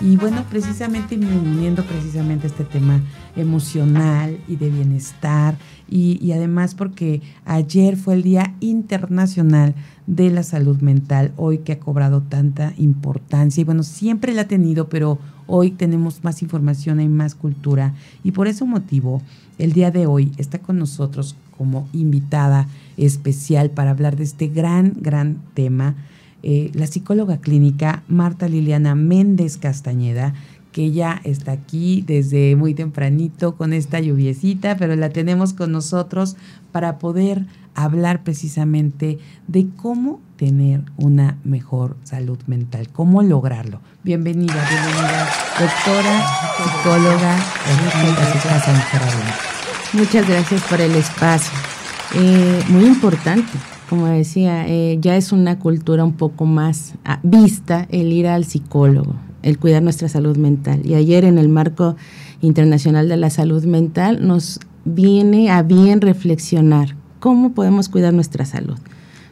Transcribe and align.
Y 0.00 0.16
bueno, 0.16 0.44
precisamente 0.48 1.16
uniendo 1.16 1.82
precisamente 1.82 2.46
este 2.46 2.62
tema 2.62 3.00
emocional 3.34 4.38
y 4.46 4.54
de 4.54 4.70
bienestar 4.70 5.58
y, 5.90 6.30
además 6.30 6.76
porque 6.76 7.20
ayer 7.44 7.96
fue 7.96 8.14
el 8.14 8.22
Día 8.22 8.54
Internacional 8.60 9.74
de 10.06 10.30
la 10.30 10.44
Salud 10.44 10.80
Mental, 10.80 11.32
hoy 11.36 11.58
que 11.58 11.72
ha 11.72 11.80
cobrado 11.80 12.22
tanta 12.22 12.74
importancia 12.78 13.60
y 13.60 13.64
bueno, 13.64 13.82
siempre 13.82 14.34
la 14.34 14.42
ha 14.42 14.48
tenido, 14.48 14.88
pero 14.88 15.18
hoy 15.48 15.72
tenemos 15.72 16.22
más 16.22 16.42
información, 16.42 17.00
y 17.00 17.08
más 17.08 17.34
cultura 17.34 17.94
y 18.22 18.30
por 18.30 18.46
ese 18.46 18.64
motivo 18.64 19.20
el 19.58 19.72
día 19.72 19.90
de 19.90 20.06
hoy 20.06 20.30
está 20.36 20.60
con 20.60 20.78
nosotros 20.78 21.34
como 21.56 21.88
invitada 21.92 22.68
especial 22.96 23.70
para 23.70 23.90
hablar 23.90 24.14
de 24.16 24.22
este 24.22 24.46
gran, 24.46 24.94
gran 25.00 25.38
tema 25.54 25.96
eh, 26.42 26.70
la 26.74 26.86
psicóloga 26.86 27.38
clínica 27.38 28.02
Marta 28.08 28.48
Liliana 28.48 28.94
Méndez 28.94 29.56
Castañeda, 29.56 30.34
que 30.72 30.92
ya 30.92 31.20
está 31.24 31.52
aquí 31.52 32.04
desde 32.06 32.54
muy 32.54 32.74
tempranito 32.74 33.56
con 33.56 33.72
esta 33.72 33.98
lluviecita, 34.00 34.76
pero 34.76 34.94
la 34.94 35.08
tenemos 35.08 35.52
con 35.52 35.72
nosotros 35.72 36.36
para 36.70 36.98
poder 36.98 37.46
hablar 37.74 38.22
precisamente 38.22 39.18
de 39.46 39.68
cómo 39.76 40.20
tener 40.36 40.82
una 40.96 41.38
mejor 41.42 41.96
salud 42.04 42.38
mental, 42.46 42.88
cómo 42.92 43.22
lograrlo. 43.22 43.80
Bienvenida, 44.04 44.54
bienvenida, 44.68 45.28
doctora, 45.58 46.26
psicóloga, 46.56 47.36
Muchas 49.92 50.28
gracias 50.28 50.62
por 50.62 50.80
el 50.80 50.94
espacio. 50.94 51.58
Eh, 52.14 52.62
muy 52.68 52.84
importante 52.86 53.50
como 53.88 54.06
decía, 54.06 54.68
eh, 54.68 54.98
ya 55.00 55.16
es 55.16 55.32
una 55.32 55.58
cultura 55.58 56.04
un 56.04 56.12
poco 56.12 56.44
más 56.44 56.94
ah, 57.04 57.20
vista 57.22 57.86
el 57.90 58.12
ir 58.12 58.26
al 58.26 58.44
psicólogo, 58.44 59.14
el 59.42 59.58
cuidar 59.58 59.82
nuestra 59.82 60.08
salud 60.08 60.36
mental. 60.36 60.82
Y 60.84 60.94
ayer 60.94 61.24
en 61.24 61.38
el 61.38 61.48
marco 61.48 61.96
internacional 62.42 63.08
de 63.08 63.16
la 63.16 63.30
salud 63.30 63.64
mental 63.64 64.26
nos 64.26 64.60
viene 64.84 65.50
a 65.50 65.62
bien 65.62 66.00
reflexionar 66.00 66.96
cómo 67.18 67.52
podemos 67.52 67.88
cuidar 67.88 68.12
nuestra 68.12 68.44
salud. 68.44 68.78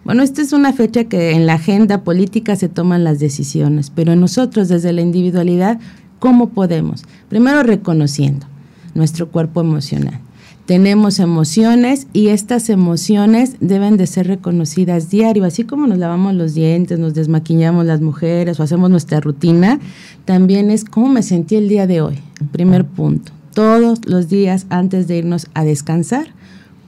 Bueno, 0.04 0.22
esta 0.22 0.40
es 0.40 0.52
una 0.52 0.72
fecha 0.72 1.04
que 1.04 1.32
en 1.32 1.46
la 1.46 1.54
agenda 1.54 2.02
política 2.02 2.56
se 2.56 2.68
toman 2.68 3.04
las 3.04 3.18
decisiones, 3.18 3.90
pero 3.90 4.16
nosotros 4.16 4.68
desde 4.68 4.92
la 4.92 5.02
individualidad, 5.02 5.80
¿cómo 6.18 6.50
podemos? 6.50 7.04
Primero 7.28 7.62
reconociendo 7.62 8.46
nuestro 8.94 9.28
cuerpo 9.30 9.60
emocional 9.60 10.20
tenemos 10.67 11.20
emociones 11.20 12.09
y 12.12 12.28
estas 12.28 12.69
emociones 12.70 13.55
deben 13.61 13.97
de 13.97 14.09
ser 14.09 14.27
reconocidas 14.27 15.11
diario, 15.11 15.45
así 15.45 15.62
como 15.62 15.86
nos 15.86 15.98
lavamos 15.98 16.34
los 16.34 16.55
dientes, 16.55 16.98
nos 16.98 17.14
desmaquillamos 17.14 17.86
las 17.86 18.00
mujeres 18.00 18.58
o 18.58 18.64
hacemos 18.64 18.91
nuestra 18.91 19.20
rutina, 19.20 19.78
también 20.25 20.70
es 20.70 20.84
cómo 20.84 21.08
me 21.08 21.23
sentí 21.23 21.55
el 21.55 21.69
día 21.69 21.86
de 21.86 22.00
hoy. 22.00 22.19
Primer 22.50 22.84
punto, 22.84 23.31
todos 23.55 24.01
los 24.07 24.29
días 24.29 24.67
antes 24.68 25.07
de 25.07 25.18
irnos 25.18 25.46
a 25.55 25.64
descansar, 25.64 26.27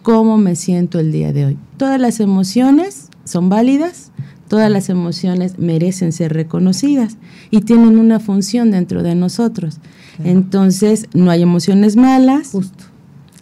cómo 0.03 0.39
me 0.39 0.57
siento 0.57 0.99
el 0.99 1.13
día 1.13 1.33
de 1.33 1.47
hoy. 1.47 1.59
Todas 1.77 2.01
las 2.01 2.19
emociones 2.19 3.09
son 3.25 3.49
válidas, 3.49 4.11
todas 4.49 4.73
las 4.73 4.89
emociones 4.89 5.61
merecen 5.61 6.11
ser 6.11 6.33
reconocidas 6.33 7.17
y 7.53 7.61
tienen 7.61 7.97
una 7.97 8.19
función 8.19 8.73
dentro 8.73 9.05
de 9.05 9.15
nosotros. 9.15 9.79
Entonces, 10.25 11.07
no 11.15 11.31
hay 11.31 11.43
emociones 11.43 11.95
malas. 11.95 12.49
Justo 12.51 12.88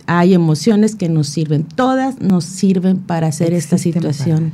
hay 0.06 0.34
emociones 0.34 0.94
que 0.94 1.09
nos 1.09 1.28
sirven, 1.28 1.65
todas 1.65 2.21
nos 2.21 2.44
sirven 2.44 2.99
para 2.99 3.27
hacer 3.27 3.53
esta 3.53 3.78
situación 3.78 4.53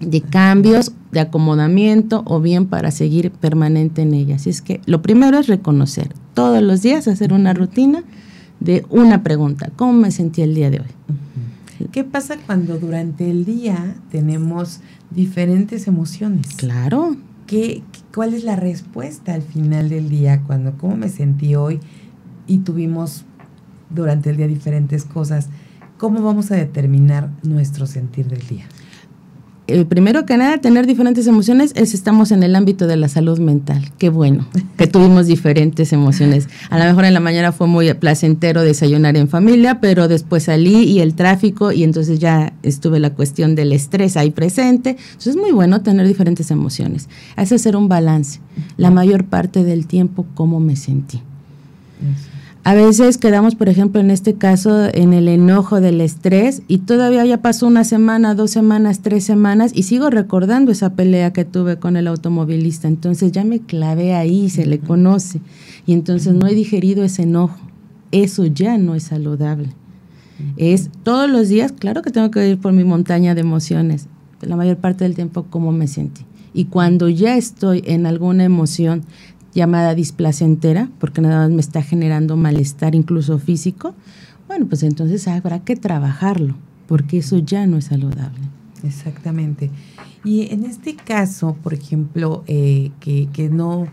de 0.00 0.20
cambios, 0.22 0.92
de 1.12 1.20
acomodamiento 1.20 2.22
o 2.26 2.40
bien 2.40 2.66
para 2.66 2.90
seguir 2.90 3.30
permanente 3.30 4.02
en 4.02 4.14
ella. 4.14 4.36
Así 4.36 4.50
es 4.50 4.62
que 4.62 4.80
lo 4.86 5.02
primero 5.02 5.38
es 5.38 5.46
reconocer, 5.46 6.14
todos 6.34 6.62
los 6.62 6.82
días 6.82 7.08
hacer 7.08 7.32
una 7.32 7.52
rutina 7.52 8.04
de 8.60 8.84
una 8.90 9.22
pregunta, 9.22 9.70
¿cómo 9.76 9.92
me 9.92 10.10
sentí 10.10 10.42
el 10.42 10.54
día 10.54 10.70
de 10.70 10.80
hoy? 10.80 11.88
¿Qué 11.92 12.04
pasa 12.04 12.36
cuando 12.44 12.78
durante 12.78 13.30
el 13.30 13.46
día 13.46 13.96
tenemos 14.10 14.80
diferentes 15.10 15.86
emociones? 15.86 16.46
Claro. 16.56 17.16
¿Qué, 17.46 17.82
¿Cuál 18.14 18.34
es 18.34 18.44
la 18.44 18.54
respuesta 18.54 19.32
al 19.34 19.42
final 19.42 19.88
del 19.88 20.08
día 20.08 20.42
cuando 20.46 20.76
cómo 20.76 20.96
me 20.96 21.08
sentí 21.08 21.54
hoy 21.54 21.80
y 22.46 22.58
tuvimos 22.58 23.24
durante 23.90 24.30
el 24.30 24.36
día 24.36 24.46
diferentes 24.46 25.04
cosas, 25.04 25.48
¿cómo 25.98 26.22
vamos 26.22 26.50
a 26.50 26.56
determinar 26.56 27.30
nuestro 27.42 27.86
sentir 27.86 28.26
del 28.28 28.46
día? 28.46 28.66
El 29.70 29.86
primero 29.86 30.26
que 30.26 30.36
nada, 30.36 30.58
tener 30.58 30.84
diferentes 30.84 31.28
emociones 31.28 31.72
es 31.76 31.94
estamos 31.94 32.32
en 32.32 32.42
el 32.42 32.56
ámbito 32.56 32.88
de 32.88 32.96
la 32.96 33.08
salud 33.08 33.38
mental. 33.38 33.92
Qué 33.98 34.08
bueno 34.08 34.44
que 34.76 34.86
tuvimos 34.88 35.28
diferentes 35.28 35.92
emociones. 35.92 36.48
A 36.70 36.78
lo 36.78 36.84
mejor 36.86 37.04
en 37.04 37.14
la 37.14 37.20
mañana 37.20 37.52
fue 37.52 37.68
muy 37.68 37.92
placentero 37.94 38.62
desayunar 38.62 39.16
en 39.16 39.28
familia, 39.28 39.78
pero 39.80 40.08
después 40.08 40.44
salí 40.44 40.82
y 40.82 40.98
el 40.98 41.14
tráfico 41.14 41.70
y 41.70 41.84
entonces 41.84 42.18
ya 42.18 42.52
estuve 42.64 42.98
la 42.98 43.10
cuestión 43.10 43.54
del 43.54 43.72
estrés 43.72 44.16
ahí 44.16 44.32
presente. 44.32 44.96
Entonces 44.98 45.28
es 45.28 45.36
muy 45.36 45.52
bueno 45.52 45.82
tener 45.82 46.04
diferentes 46.04 46.50
emociones. 46.50 47.08
Hace 47.36 47.54
hacer 47.54 47.76
un 47.76 47.88
balance. 47.88 48.40
La 48.76 48.90
mayor 48.90 49.26
parte 49.26 49.62
del 49.62 49.86
tiempo, 49.86 50.26
cómo 50.34 50.58
me 50.58 50.74
sentí. 50.74 51.22
A 52.62 52.74
veces 52.74 53.16
quedamos, 53.16 53.54
por 53.54 53.70
ejemplo, 53.70 54.02
en 54.02 54.10
este 54.10 54.34
caso, 54.34 54.84
en 54.92 55.14
el 55.14 55.28
enojo 55.28 55.80
del 55.80 56.02
estrés 56.02 56.62
y 56.68 56.78
todavía 56.78 57.24
ya 57.24 57.40
pasó 57.40 57.66
una 57.66 57.84
semana, 57.84 58.34
dos 58.34 58.50
semanas, 58.50 59.00
tres 59.00 59.24
semanas 59.24 59.72
y 59.74 59.84
sigo 59.84 60.10
recordando 60.10 60.70
esa 60.70 60.92
pelea 60.92 61.32
que 61.32 61.46
tuve 61.46 61.78
con 61.78 61.96
el 61.96 62.06
automovilista. 62.06 62.86
Entonces 62.86 63.32
ya 63.32 63.44
me 63.44 63.60
clavé 63.60 64.12
ahí, 64.12 64.50
se 64.50 64.66
le 64.66 64.78
conoce 64.78 65.40
y 65.86 65.94
entonces 65.94 66.34
no 66.34 66.46
he 66.46 66.54
digerido 66.54 67.02
ese 67.02 67.22
enojo. 67.22 67.58
Eso 68.12 68.44
ya 68.44 68.76
no 68.76 68.94
es 68.94 69.04
saludable. 69.04 69.70
Es 70.58 70.90
todos 71.02 71.30
los 71.30 71.48
días, 71.48 71.72
claro 71.72 72.02
que 72.02 72.10
tengo 72.10 72.30
que 72.30 72.46
ir 72.46 72.58
por 72.58 72.72
mi 72.72 72.84
montaña 72.84 73.34
de 73.34 73.40
emociones, 73.40 74.06
la 74.42 74.56
mayor 74.56 74.76
parte 74.76 75.04
del 75.04 75.14
tiempo 75.14 75.46
cómo 75.48 75.72
me 75.72 75.86
sentí. 75.86 76.22
Y 76.52 76.66
cuando 76.66 77.08
ya 77.08 77.36
estoy 77.36 77.82
en 77.86 78.06
alguna 78.06 78.44
emoción 78.44 79.04
llamada 79.54 79.94
displacentera, 79.94 80.88
porque 80.98 81.20
nada 81.20 81.40
más 81.40 81.50
me 81.50 81.60
está 81.60 81.82
generando 81.82 82.36
malestar 82.36 82.94
incluso 82.94 83.38
físico, 83.38 83.94
bueno, 84.48 84.66
pues 84.66 84.82
entonces 84.82 85.28
habrá 85.28 85.60
que 85.60 85.76
trabajarlo, 85.76 86.56
porque 86.86 87.18
eso 87.18 87.38
ya 87.38 87.66
no 87.66 87.78
es 87.78 87.86
saludable. 87.86 88.40
Exactamente. 88.82 89.70
Y 90.24 90.52
en 90.52 90.64
este 90.64 90.96
caso, 90.96 91.56
por 91.62 91.74
ejemplo, 91.74 92.44
eh, 92.46 92.90
que, 93.00 93.28
que, 93.32 93.48
no, 93.48 93.86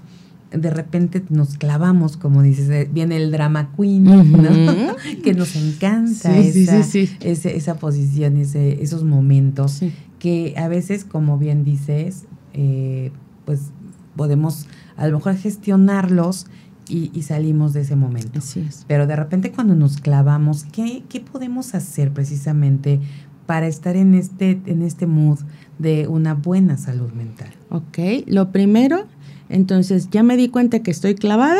de 0.51 0.69
repente 0.69 1.23
nos 1.29 1.57
clavamos, 1.57 2.17
como 2.17 2.41
dices, 2.41 2.69
eh, 2.69 2.89
viene 2.91 3.17
el 3.17 3.31
drama 3.31 3.71
queen, 3.77 4.03
¿no? 4.03 4.23
que 5.23 5.33
nos 5.33 5.55
encanta 5.55 6.37
esa, 6.37 6.79
esa, 7.19 7.75
posición, 7.75 8.37
ese, 8.37 8.81
esos 8.81 9.03
momentos, 9.03 9.81
que 10.19 10.53
a 10.57 10.67
veces, 10.67 11.05
como 11.05 11.37
bien 11.37 11.63
dices, 11.63 12.25
eh, 12.53 13.11
pues 13.45 13.71
podemos 14.15 14.67
a 14.97 15.07
lo 15.07 15.17
mejor 15.17 15.35
gestionarlos 15.35 16.47
y, 16.89 17.21
salimos 17.21 17.73
de 17.73 17.81
ese 17.81 17.95
momento. 17.95 18.39
Así 18.39 18.61
es. 18.61 18.85
Pero 18.87 19.07
de 19.07 19.15
repente 19.15 19.51
cuando 19.51 19.75
nos 19.75 19.97
clavamos, 19.97 20.65
¿qué, 20.71 21.03
¿qué, 21.09 21.19
podemos 21.19 21.75
hacer 21.75 22.11
precisamente 22.11 23.01
para 23.45 23.67
estar 23.67 23.95
en 23.95 24.13
este, 24.13 24.61
en 24.65 24.81
este 24.81 25.05
mood 25.05 25.39
de 25.79 26.07
una 26.07 26.33
buena 26.33 26.77
salud 26.77 27.11
mental? 27.11 27.49
Ok, 27.69 28.25
lo 28.25 28.51
primero, 28.51 29.05
entonces 29.49 30.09
ya 30.09 30.23
me 30.23 30.37
di 30.37 30.47
cuenta 30.47 30.79
que 30.79 30.91
estoy 30.91 31.15
clavada. 31.15 31.59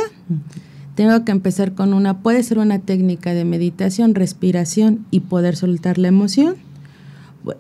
Tengo 0.96 1.26
que 1.26 1.32
empezar 1.32 1.74
con 1.74 1.94
una, 1.94 2.22
puede 2.22 2.42
ser 2.42 2.58
una 2.58 2.80
técnica 2.80 3.34
de 3.34 3.46
meditación, 3.46 4.16
respiración 4.16 5.06
y 5.12 5.20
poder 5.22 5.56
soltar 5.56 5.98
la 5.98 6.08
emoción 6.08 6.56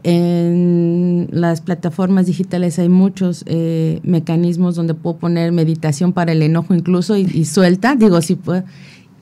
en 0.04 1.28
las 1.31 1.62
plataformas 1.62 2.25
digitales 2.25 2.80
hay 2.80 2.89
muchos 2.89 3.44
eh, 3.45 4.00
mecanismos 4.04 4.75
donde 4.75 4.94
puedo 4.94 5.18
poner 5.18 5.51
meditación 5.51 6.13
para 6.13 6.31
el 6.31 6.42
enojo 6.42 6.74
incluso 6.74 7.18
y, 7.18 7.45
suelta, 7.45 7.95
digo, 7.95 8.22
sí 8.22 8.36
puedo. 8.36 8.63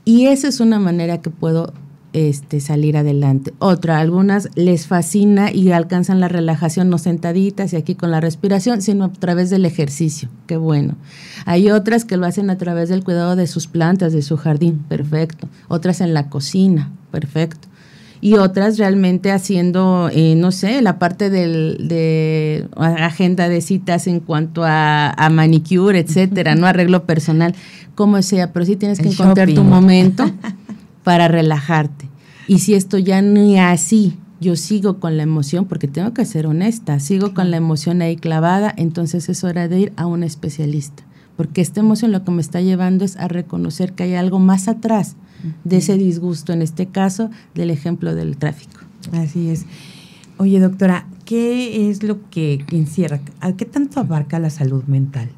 Y 0.03 0.27
esa 0.27 0.47
es 0.47 0.59
una 0.59 0.79
manera 0.79 1.21
que 1.21 1.29
puedo 1.29 1.73
este, 2.13 2.59
salir 2.59 2.95
adelante. 2.95 3.53
Otra, 3.59 3.99
algunas 3.99 4.49
les 4.55 4.87
fascina 4.87 5.51
y 5.51 5.71
alcanzan 5.71 6.19
la 6.19 6.27
relajación 6.27 6.89
no 6.89 6.97
sentaditas 6.97 7.73
y 7.73 7.75
aquí 7.75 7.95
con 7.95 8.11
la 8.11 8.21
respiración, 8.21 8.81
sino 8.81 9.05
a 9.05 9.11
través 9.11 9.49
del 9.49 9.65
ejercicio. 9.65 10.29
Qué 10.47 10.57
bueno. 10.57 10.95
Hay 11.45 11.71
otras 11.71 12.05
que 12.05 12.17
lo 12.17 12.25
hacen 12.25 12.49
a 12.49 12.57
través 12.57 12.89
del 12.89 13.03
cuidado 13.03 13.35
de 13.35 13.47
sus 13.47 13.67
plantas, 13.67 14.13
de 14.13 14.21
su 14.21 14.37
jardín. 14.37 14.85
Perfecto. 14.87 15.49
Otras 15.67 16.01
en 16.01 16.13
la 16.13 16.29
cocina. 16.29 16.91
Perfecto 17.11 17.67
y 18.25 18.37
otras 18.37 18.79
realmente 18.79 19.31
haciendo, 19.31 20.09
eh, 20.11 20.33
no 20.35 20.51
sé, 20.51 20.81
la 20.81 20.97
parte 20.97 21.29
del, 21.29 21.77
de 21.87 22.67
agenda 22.75 23.49
de 23.49 23.61
citas 23.61 24.07
en 24.07 24.19
cuanto 24.19 24.63
a, 24.65 25.13
manicure, 25.31 25.99
etcétera, 25.99 26.55
no 26.55 26.65
arreglo 26.65 27.03
personal, 27.03 27.53
como 27.93 28.19
sea, 28.23 28.51
pero 28.51 28.65
sí 28.65 28.77
tienes 28.77 28.97
que 28.97 29.09
encontrar 29.09 29.53
tu 29.53 29.63
momento 29.63 30.25
para 31.03 31.27
relajarte. 31.27 32.09
Y 32.47 32.57
si 32.57 32.73
esto 32.73 32.97
ya 32.97 33.21
ni 33.21 33.59
así, 33.59 34.17
yo 34.41 34.55
sigo 34.55 34.99
con 34.99 35.17
la 35.17 35.21
emoción, 35.21 35.65
porque 35.65 35.87
tengo 35.87 36.11
que 36.15 36.25
ser 36.25 36.47
honesta, 36.47 36.99
sigo 36.99 37.35
con 37.35 37.51
la 37.51 37.57
emoción 37.57 38.01
ahí 38.01 38.15
clavada, 38.15 38.73
entonces 38.75 39.29
es 39.29 39.43
hora 39.43 39.67
de 39.67 39.81
ir 39.81 39.93
a 39.97 40.07
un 40.07 40.23
especialista, 40.23 41.03
porque 41.37 41.61
esta 41.61 41.81
emoción 41.81 42.11
lo 42.11 42.23
que 42.23 42.31
me 42.31 42.41
está 42.41 42.59
llevando 42.59 43.05
es 43.05 43.17
a 43.17 43.27
reconocer 43.27 43.93
que 43.93 44.01
hay 44.01 44.15
algo 44.15 44.39
más 44.39 44.67
atrás 44.67 45.15
de 45.63 45.77
ese 45.77 45.97
disgusto, 45.97 46.53
en 46.53 46.61
este 46.61 46.87
caso, 46.87 47.29
del 47.53 47.69
ejemplo 47.69 48.15
del 48.15 48.37
tráfico. 48.37 48.79
Así 49.13 49.49
es. 49.49 49.65
Oye, 50.37 50.59
doctora, 50.59 51.07
¿qué 51.25 51.89
es 51.89 52.03
lo 52.03 52.29
que 52.29 52.65
encierra? 52.71 53.21
¿A 53.39 53.53
qué 53.53 53.65
tanto 53.65 53.99
abarca 53.99 54.39
la 54.39 54.49
salud 54.49 54.83
mental? 54.85 55.29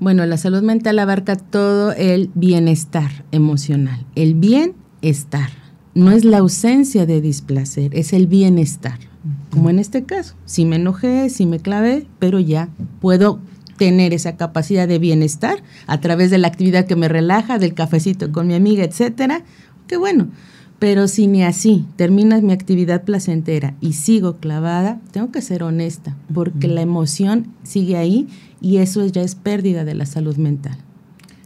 Bueno, 0.00 0.26
la 0.26 0.36
salud 0.36 0.62
mental 0.62 0.98
abarca 0.98 1.36
todo 1.36 1.92
el 1.92 2.30
bienestar 2.34 3.24
emocional, 3.30 4.04
el 4.16 4.34
bienestar. 4.34 5.50
No 5.94 6.10
es 6.10 6.24
la 6.24 6.38
ausencia 6.38 7.06
de 7.06 7.20
displacer, 7.20 7.94
es 7.94 8.12
el 8.12 8.26
bienestar. 8.26 8.98
Como 9.50 9.70
en 9.70 9.78
este 9.78 10.02
caso, 10.02 10.34
si 10.44 10.64
me 10.64 10.76
enojé, 10.76 11.30
si 11.30 11.46
me 11.46 11.60
clavé, 11.60 12.06
pero 12.18 12.40
ya 12.40 12.68
puedo 13.00 13.38
tener 13.82 14.14
esa 14.14 14.36
capacidad 14.36 14.86
de 14.86 15.00
bienestar 15.00 15.60
a 15.88 15.98
través 15.98 16.30
de 16.30 16.38
la 16.38 16.46
actividad 16.46 16.86
que 16.86 16.94
me 16.94 17.08
relaja, 17.08 17.58
del 17.58 17.74
cafecito 17.74 18.30
con 18.30 18.46
mi 18.46 18.54
amiga, 18.54 18.84
etcétera, 18.84 19.42
qué 19.88 19.96
bueno. 19.96 20.28
Pero 20.78 21.08
si 21.08 21.26
ni 21.26 21.42
así 21.42 21.84
termina 21.96 22.40
mi 22.40 22.52
actividad 22.52 23.02
placentera 23.02 23.74
y 23.80 23.94
sigo 23.94 24.36
clavada, 24.36 25.00
tengo 25.10 25.32
que 25.32 25.42
ser 25.42 25.64
honesta, 25.64 26.16
porque 26.32 26.68
la 26.68 26.80
emoción 26.80 27.48
sigue 27.64 27.96
ahí 27.96 28.28
y 28.60 28.76
eso 28.76 29.04
ya 29.04 29.22
es 29.22 29.34
pérdida 29.34 29.84
de 29.84 29.96
la 29.96 30.06
salud 30.06 30.36
mental. 30.36 30.78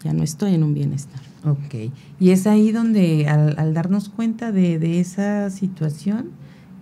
Ya 0.05 0.13
no 0.13 0.23
estoy 0.23 0.53
en 0.53 0.63
un 0.63 0.75
bienestar. 0.75 1.23
Ok. 1.43 1.91
Y 2.21 2.33
es 2.33 2.47
ahí 2.47 2.71
donde 2.71 3.29
al, 3.29 3.73
darnos 3.73 4.11
cuenta 4.11 4.53
de, 4.53 5.01
esa 5.01 5.49
situación, 5.49 6.33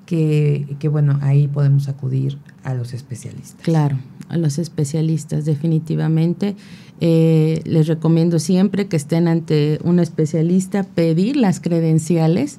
que, 0.05 0.77
que, 0.81 0.89
bueno, 0.89 1.21
ahí 1.23 1.47
podemos 1.47 1.89
acudir 1.89 2.39
a 2.65 2.75
los 2.75 2.95
especialistas. 2.95 3.63
Claro, 3.63 3.99
a 4.29 4.37
los 4.37 4.59
especialistas, 4.59 5.45
definitivamente. 5.45 6.57
Eh, 7.01 7.61
les 7.65 7.87
recomiendo 7.87 8.39
siempre 8.39 8.89
que 8.89 8.97
estén 8.97 9.29
ante 9.29 9.79
un 9.85 10.01
especialista, 10.01 10.83
pedir 10.83 11.37
las 11.37 11.61
credenciales, 11.61 12.59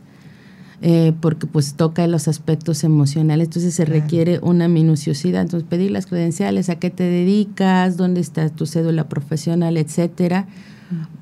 eh, 0.81 1.13
porque 1.21 1.47
pues 1.47 1.73
toca 1.73 2.05
los 2.07 2.27
aspectos 2.27 2.83
emocionales, 2.83 3.47
entonces 3.47 3.73
se 3.73 3.85
requiere 3.85 4.39
una 4.41 4.67
minuciosidad, 4.67 5.41
entonces 5.41 5.67
pedir 5.67 5.91
las 5.91 6.05
credenciales, 6.05 6.69
a 6.69 6.75
qué 6.75 6.89
te 6.89 7.03
dedicas, 7.03 7.97
dónde 7.97 8.21
está 8.21 8.49
tu 8.49 8.65
cédula 8.65 9.09
profesional, 9.09 9.77
etcétera 9.77 10.47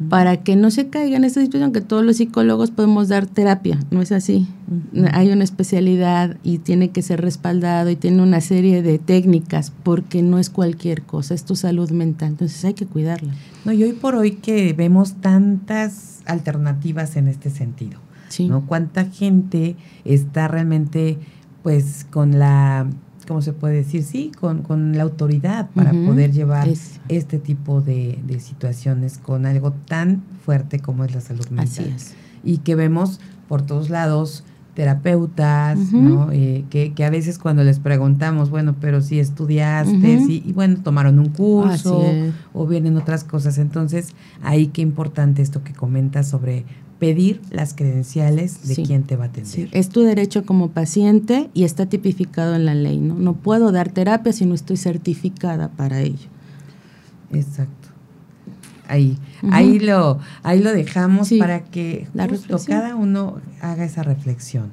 para 0.10 0.44
que 0.44 0.56
no 0.56 0.72
se 0.72 0.90
caiga 0.90 1.16
en 1.16 1.24
esta 1.24 1.42
situación 1.42 1.72
que 1.72 1.82
todos 1.82 2.04
los 2.04 2.18
psicólogos 2.18 2.72
podemos 2.72 3.08
dar 3.08 3.26
terapia, 3.28 3.80
no 3.92 4.02
es 4.02 4.12
así. 4.12 4.48
Hay 5.14 5.32
una 5.32 5.44
especialidad 5.44 6.38
y 6.44 6.58
tiene 6.58 6.90
que 6.90 7.02
ser 7.02 7.22
respaldado 7.22 7.90
y 7.90 7.96
tiene 7.96 8.22
una 8.22 8.42
serie 8.42 8.82
de 8.82 9.00
técnicas 9.00 9.72
porque 9.84 10.22
no 10.22 10.40
es 10.40 10.50
cualquier 10.50 11.04
cosa, 11.04 11.34
es 11.34 11.46
tu 11.46 11.56
salud 11.56 11.92
mental, 11.92 12.30
entonces 12.30 12.64
hay 12.66 12.74
que 12.74 12.86
cuidarla. 12.86 13.34
No, 13.66 13.72
y 13.72 13.84
hoy 13.84 13.94
por 13.94 14.16
hoy 14.16 14.32
que 14.32 14.74
vemos 14.74 15.16
tantas 15.22 16.22
alternativas 16.26 17.16
en 17.16 17.28
este 17.28 17.50
sentido, 17.50 18.00
¿no? 18.40 18.66
Cuánta 18.66 19.06
gente 19.06 19.76
está 20.04 20.48
realmente 20.48 21.18
pues 21.62 22.06
con 22.10 22.38
la 22.38 22.88
¿cómo 23.26 23.42
se 23.42 23.54
puede 23.54 23.76
decir? 23.76 24.04
Sí, 24.04 24.32
con, 24.40 24.62
con 24.62 24.98
la 24.98 25.04
autoridad 25.04 25.70
para 25.72 25.92
poder 25.92 26.32
llevar 26.32 26.68
este 27.10 27.40
tipo 27.40 27.82
de, 27.82 28.20
situaciones 28.40 29.18
con 29.18 29.46
algo 29.46 29.72
tan 29.72 30.24
fuerte 30.46 30.80
como 30.80 31.04
es 31.04 31.14
la 31.14 31.22
salud 31.22 31.48
mental. 31.50 31.94
Y 32.44 32.58
que 32.60 32.76
vemos 32.76 33.20
por 33.48 33.62
todos 33.62 33.90
lados 33.90 34.44
terapeutas, 34.74 35.78
¿no? 35.92 36.32
Eh, 36.32 36.66
que, 36.70 36.94
que, 36.94 37.06
a 37.06 37.10
veces 37.12 37.38
cuando 37.38 37.64
les 37.64 37.80
preguntamos, 37.80 38.50
bueno, 38.50 38.76
pero 38.82 39.02
si 39.02 39.20
estudiaste, 39.20 40.20
y 40.28 40.52
bueno, 40.54 40.78
tomaron 40.84 41.20
un 41.20 41.30
curso 41.30 42.04
o 42.54 42.68
vienen 42.68 42.98
otras 42.98 43.24
cosas. 43.24 43.60
Entonces, 43.60 44.16
ahí 44.42 44.68
qué 44.68 44.82
importante 44.82 45.44
esto 45.44 45.64
que 45.64 45.74
comentas 45.74 46.28
sobre 46.28 46.66
pedir 47.04 47.42
las 47.52 47.74
credenciales 47.74 48.66
de 48.66 48.82
quien 48.82 49.04
te 49.04 49.18
va 49.18 49.26
a 49.26 49.28
atender. 49.28 49.68
Es 49.74 49.90
tu 49.90 50.04
derecho 50.04 50.46
como 50.46 50.70
paciente 50.70 51.50
y 51.54 51.66
está 51.66 51.86
tipificado 51.86 52.56
en 52.56 52.66
la 52.66 52.76
ley, 52.76 52.98
¿no? 52.98 53.16
No 53.16 53.34
puedo 53.34 53.74
dar 53.74 53.90
terapia 53.90 54.32
si 54.32 54.46
no 54.46 54.56
estoy 54.56 54.78
certificada 54.78 55.68
para 55.68 56.00
ello. 56.00 56.30
Exacto. 57.34 57.90
Ahí, 58.88 59.18
ahí 59.52 59.80
lo, 59.80 60.20
ahí 60.44 60.62
lo 60.62 60.72
dejamos 60.72 61.30
para 61.38 61.66
que 61.66 62.08
cada 62.68 62.96
uno 62.96 63.42
haga 63.60 63.84
esa 63.84 64.04
reflexión. 64.04 64.72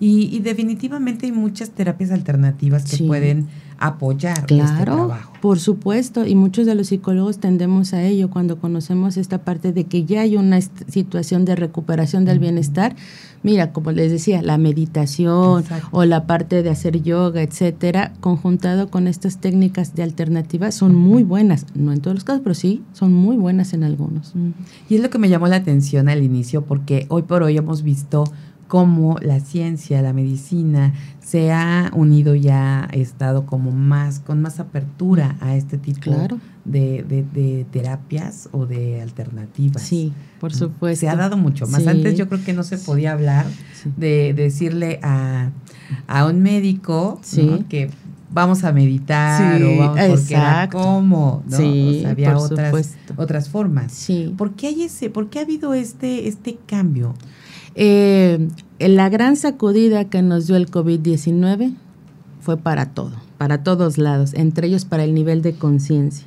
Y, 0.00 0.34
y, 0.34 0.40
definitivamente 0.40 1.26
hay 1.26 1.32
muchas 1.32 1.70
terapias 1.70 2.10
alternativas 2.10 2.90
que 2.90 3.04
pueden 3.04 3.46
apoyar 3.78 4.38
este 4.48 4.84
trabajo. 4.84 5.32
Por 5.40 5.60
supuesto, 5.60 6.26
y 6.26 6.34
muchos 6.34 6.66
de 6.66 6.74
los 6.74 6.88
psicólogos 6.88 7.38
tendemos 7.38 7.94
a 7.94 8.02
ello 8.02 8.28
cuando 8.28 8.58
conocemos 8.58 9.16
esta 9.16 9.38
parte 9.38 9.72
de 9.72 9.84
que 9.84 10.04
ya 10.04 10.22
hay 10.22 10.36
una 10.36 10.60
situación 10.60 11.44
de 11.44 11.54
recuperación 11.54 12.24
del 12.24 12.40
bienestar. 12.40 12.96
Mira, 13.44 13.72
como 13.72 13.92
les 13.92 14.10
decía, 14.10 14.42
la 14.42 14.58
meditación 14.58 15.64
o 15.92 16.04
la 16.04 16.26
parte 16.26 16.64
de 16.64 16.70
hacer 16.70 17.02
yoga, 17.02 17.40
etcétera, 17.42 18.12
conjuntado 18.20 18.90
con 18.90 19.06
estas 19.06 19.38
técnicas 19.38 19.94
de 19.94 20.02
alternativa 20.02 20.72
son 20.72 20.96
muy 20.96 21.22
buenas, 21.22 21.66
no 21.74 21.92
en 21.92 22.00
todos 22.00 22.16
los 22.16 22.24
casos, 22.24 22.42
pero 22.42 22.54
sí 22.54 22.82
son 22.92 23.12
muy 23.12 23.36
buenas 23.36 23.72
en 23.74 23.84
algunos. 23.84 24.34
Y 24.88 24.96
es 24.96 25.00
lo 25.00 25.08
que 25.08 25.18
me 25.18 25.28
llamó 25.28 25.46
la 25.46 25.56
atención 25.56 26.08
al 26.08 26.24
inicio 26.24 26.62
porque 26.62 27.06
hoy 27.10 27.22
por 27.22 27.44
hoy 27.44 27.56
hemos 27.56 27.82
visto 27.82 28.24
cómo 28.68 29.16
la 29.20 29.40
ciencia, 29.40 30.02
la 30.02 30.12
medicina 30.12 30.92
se 31.20 31.50
ha 31.50 31.90
unido 31.94 32.34
ya, 32.34 32.84
ha 32.84 32.96
estado 32.96 33.46
como 33.46 33.72
más, 33.72 34.20
con 34.20 34.40
más 34.40 34.60
apertura 34.60 35.36
a 35.40 35.56
este 35.56 35.78
tipo 35.78 36.10
de, 36.64 37.66
terapias 37.70 38.48
o 38.52 38.66
de 38.66 39.00
alternativas. 39.02 39.82
Sí, 39.82 40.12
por 40.38 40.54
supuesto. 40.54 41.00
Se 41.00 41.08
ha 41.08 41.16
dado 41.16 41.36
mucho 41.36 41.66
más. 41.66 41.86
Antes 41.86 42.16
yo 42.16 42.28
creo 42.28 42.44
que 42.44 42.52
no 42.52 42.62
se 42.62 42.78
podía 42.78 43.12
hablar 43.12 43.46
de, 43.96 44.34
decirle 44.34 45.00
a, 45.02 45.50
un 46.26 46.42
médico 46.42 47.20
que 47.68 47.90
vamos 48.30 48.64
a 48.64 48.72
meditar 48.72 49.62
o 49.62 49.76
vamos 49.78 50.00
porque 50.10 50.34
era 50.34 50.68
cómo, 50.70 51.42
¿no? 51.48 51.56
Sí, 51.56 52.04
había 52.06 52.36
otras, 52.36 52.96
otras 53.16 53.48
formas. 53.48 53.92
Sí. 53.92 54.34
¿Por 54.36 54.52
qué 54.52 54.68
hay 54.68 54.82
ese, 54.82 55.08
por 55.08 55.30
qué 55.30 55.38
ha 55.38 55.42
habido 55.42 55.72
este, 55.72 56.28
este 56.28 56.58
cambio? 56.66 57.14
Eh, 57.80 58.48
la 58.80 59.08
gran 59.08 59.36
sacudida 59.36 60.06
que 60.06 60.20
nos 60.20 60.48
dio 60.48 60.56
el 60.56 60.68
COVID-19 60.68 61.76
fue 62.40 62.56
para 62.56 62.86
todo, 62.86 63.12
para 63.38 63.62
todos 63.62 63.98
lados, 63.98 64.34
entre 64.34 64.66
ellos 64.66 64.84
para 64.84 65.04
el 65.04 65.14
nivel 65.14 65.42
de 65.42 65.54
conciencia. 65.54 66.26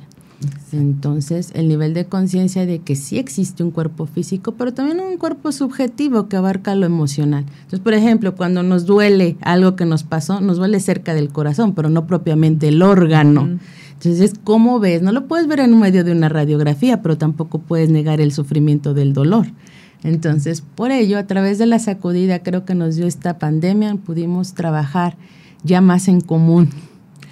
Entonces, 0.72 1.52
el 1.54 1.68
nivel 1.68 1.92
de 1.92 2.06
conciencia 2.06 2.64
de 2.64 2.78
que 2.78 2.96
sí 2.96 3.18
existe 3.18 3.62
un 3.62 3.70
cuerpo 3.70 4.06
físico, 4.06 4.52
pero 4.52 4.72
también 4.72 5.00
un 5.00 5.18
cuerpo 5.18 5.52
subjetivo 5.52 6.26
que 6.26 6.36
abarca 6.36 6.74
lo 6.74 6.86
emocional. 6.86 7.44
Entonces, 7.44 7.80
por 7.80 7.92
ejemplo, 7.92 8.34
cuando 8.34 8.62
nos 8.62 8.86
duele 8.86 9.36
algo 9.42 9.76
que 9.76 9.84
nos 9.84 10.04
pasó, 10.04 10.40
nos 10.40 10.56
duele 10.56 10.80
cerca 10.80 11.12
del 11.12 11.28
corazón, 11.28 11.74
pero 11.74 11.90
no 11.90 12.06
propiamente 12.06 12.68
el 12.68 12.80
órgano. 12.80 13.58
Entonces, 13.92 14.32
¿cómo 14.42 14.80
ves? 14.80 15.02
No 15.02 15.12
lo 15.12 15.28
puedes 15.28 15.46
ver 15.46 15.60
en 15.60 15.78
medio 15.78 16.02
de 16.02 16.12
una 16.12 16.30
radiografía, 16.30 17.02
pero 17.02 17.18
tampoco 17.18 17.58
puedes 17.58 17.90
negar 17.90 18.22
el 18.22 18.32
sufrimiento 18.32 18.94
del 18.94 19.12
dolor. 19.12 19.48
Entonces, 20.04 20.62
por 20.62 20.90
ello, 20.90 21.18
a 21.18 21.26
través 21.26 21.58
de 21.58 21.66
la 21.66 21.78
sacudida 21.78 22.42
creo 22.42 22.64
que 22.64 22.74
nos 22.74 22.96
dio 22.96 23.06
esta 23.06 23.38
pandemia, 23.38 23.94
pudimos 23.96 24.54
trabajar 24.54 25.16
ya 25.62 25.80
más 25.80 26.08
en 26.08 26.20
común 26.20 26.70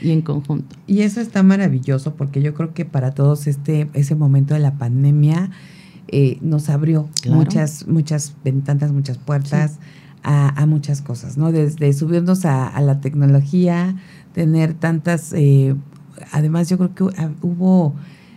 y 0.00 0.12
en 0.12 0.22
conjunto. 0.22 0.76
Y 0.86 1.00
eso 1.00 1.20
está 1.20 1.42
maravilloso 1.42 2.14
porque 2.14 2.42
yo 2.42 2.54
creo 2.54 2.72
que 2.72 2.84
para 2.84 3.10
todos 3.12 3.46
este 3.46 3.88
ese 3.92 4.14
momento 4.14 4.54
de 4.54 4.60
la 4.60 4.74
pandemia 4.78 5.50
eh, 6.08 6.38
nos 6.40 6.68
abrió 6.68 7.08
muchas 7.28 7.86
muchas 7.88 8.34
ventanas, 8.44 8.92
muchas 8.92 9.18
puertas 9.18 9.78
a, 10.22 10.66
muchas 10.66 11.00
cosas, 11.00 11.38
¿no? 11.38 11.50
Desde 11.50 11.92
subirnos 11.94 12.44
a, 12.44 12.78
la 12.82 13.00
tecnología, 13.00 13.96
tener 14.34 14.74
tantas, 14.74 15.32
eh, 15.32 15.74
además 16.30 16.68
yo 16.68 16.76
creo 16.76 16.94
que 16.94 17.04
hubo, 17.40 17.94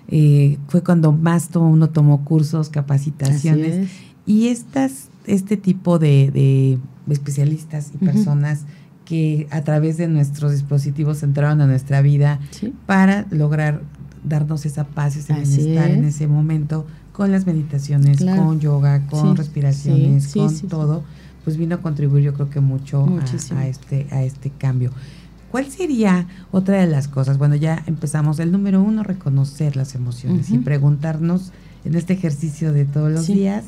eh, 0.07 0.57
fue 0.69 0.81
cuando 0.81 1.11
más 1.11 1.49
uno 1.53 1.89
tomó 1.89 2.23
cursos, 2.23 2.69
capacitaciones 2.69 3.89
Y 4.25 4.47
estas, 4.47 5.09
este 5.25 5.57
tipo 5.57 5.99
de, 5.99 6.79
especialistas 7.09 7.91
y 7.93 7.97
personas 7.97 8.61
que 9.05 9.47
a 9.51 9.61
través 9.61 9.97
de 9.97 10.07
nuestros 10.07 10.53
dispositivos 10.53 11.23
entraron 11.23 11.59
a 11.61 11.67
nuestra 11.67 12.01
vida 12.01 12.39
para 12.85 13.25
lograr 13.29 13.81
darnos 14.23 14.65
esa 14.65 14.85
paz, 14.85 15.17
ese 15.17 15.33
bienestar 15.33 15.91
en 15.91 16.05
ese 16.05 16.27
momento, 16.27 16.85
con 17.11 17.31
las 17.31 17.45
meditaciones, 17.45 18.19
con 18.19 18.59
yoga, 18.59 19.05
con 19.07 19.35
respiraciones, 19.35 20.33
con 20.33 20.59
todo, 20.61 21.03
pues 21.43 21.57
vino 21.57 21.75
a 21.75 21.81
contribuir 21.81 22.23
yo 22.23 22.33
creo 22.33 22.49
que 22.49 22.59
mucho 22.61 23.05
a, 23.55 23.67
este, 23.67 24.07
a 24.11 24.23
este 24.23 24.49
cambio. 24.49 24.91
¿Cuál 25.51 25.69
sería 25.69 26.27
otra 26.51 26.77
de 26.77 26.87
las 26.87 27.07
cosas? 27.07 27.37
Bueno, 27.37 27.53
ya 27.55 27.83
empezamos. 27.85 28.39
El 28.39 28.51
número 28.51 28.81
uno, 28.81 29.03
reconocer 29.03 29.75
las 29.75 29.93
emociones 29.93 30.49
y 30.49 30.57
preguntarnos 30.57 31.51
en 31.85 31.93
este 31.93 32.13
ejercicio 32.13 32.73
de 32.73 32.85
todos 32.85 33.11
los 33.11 33.27
días, 33.27 33.65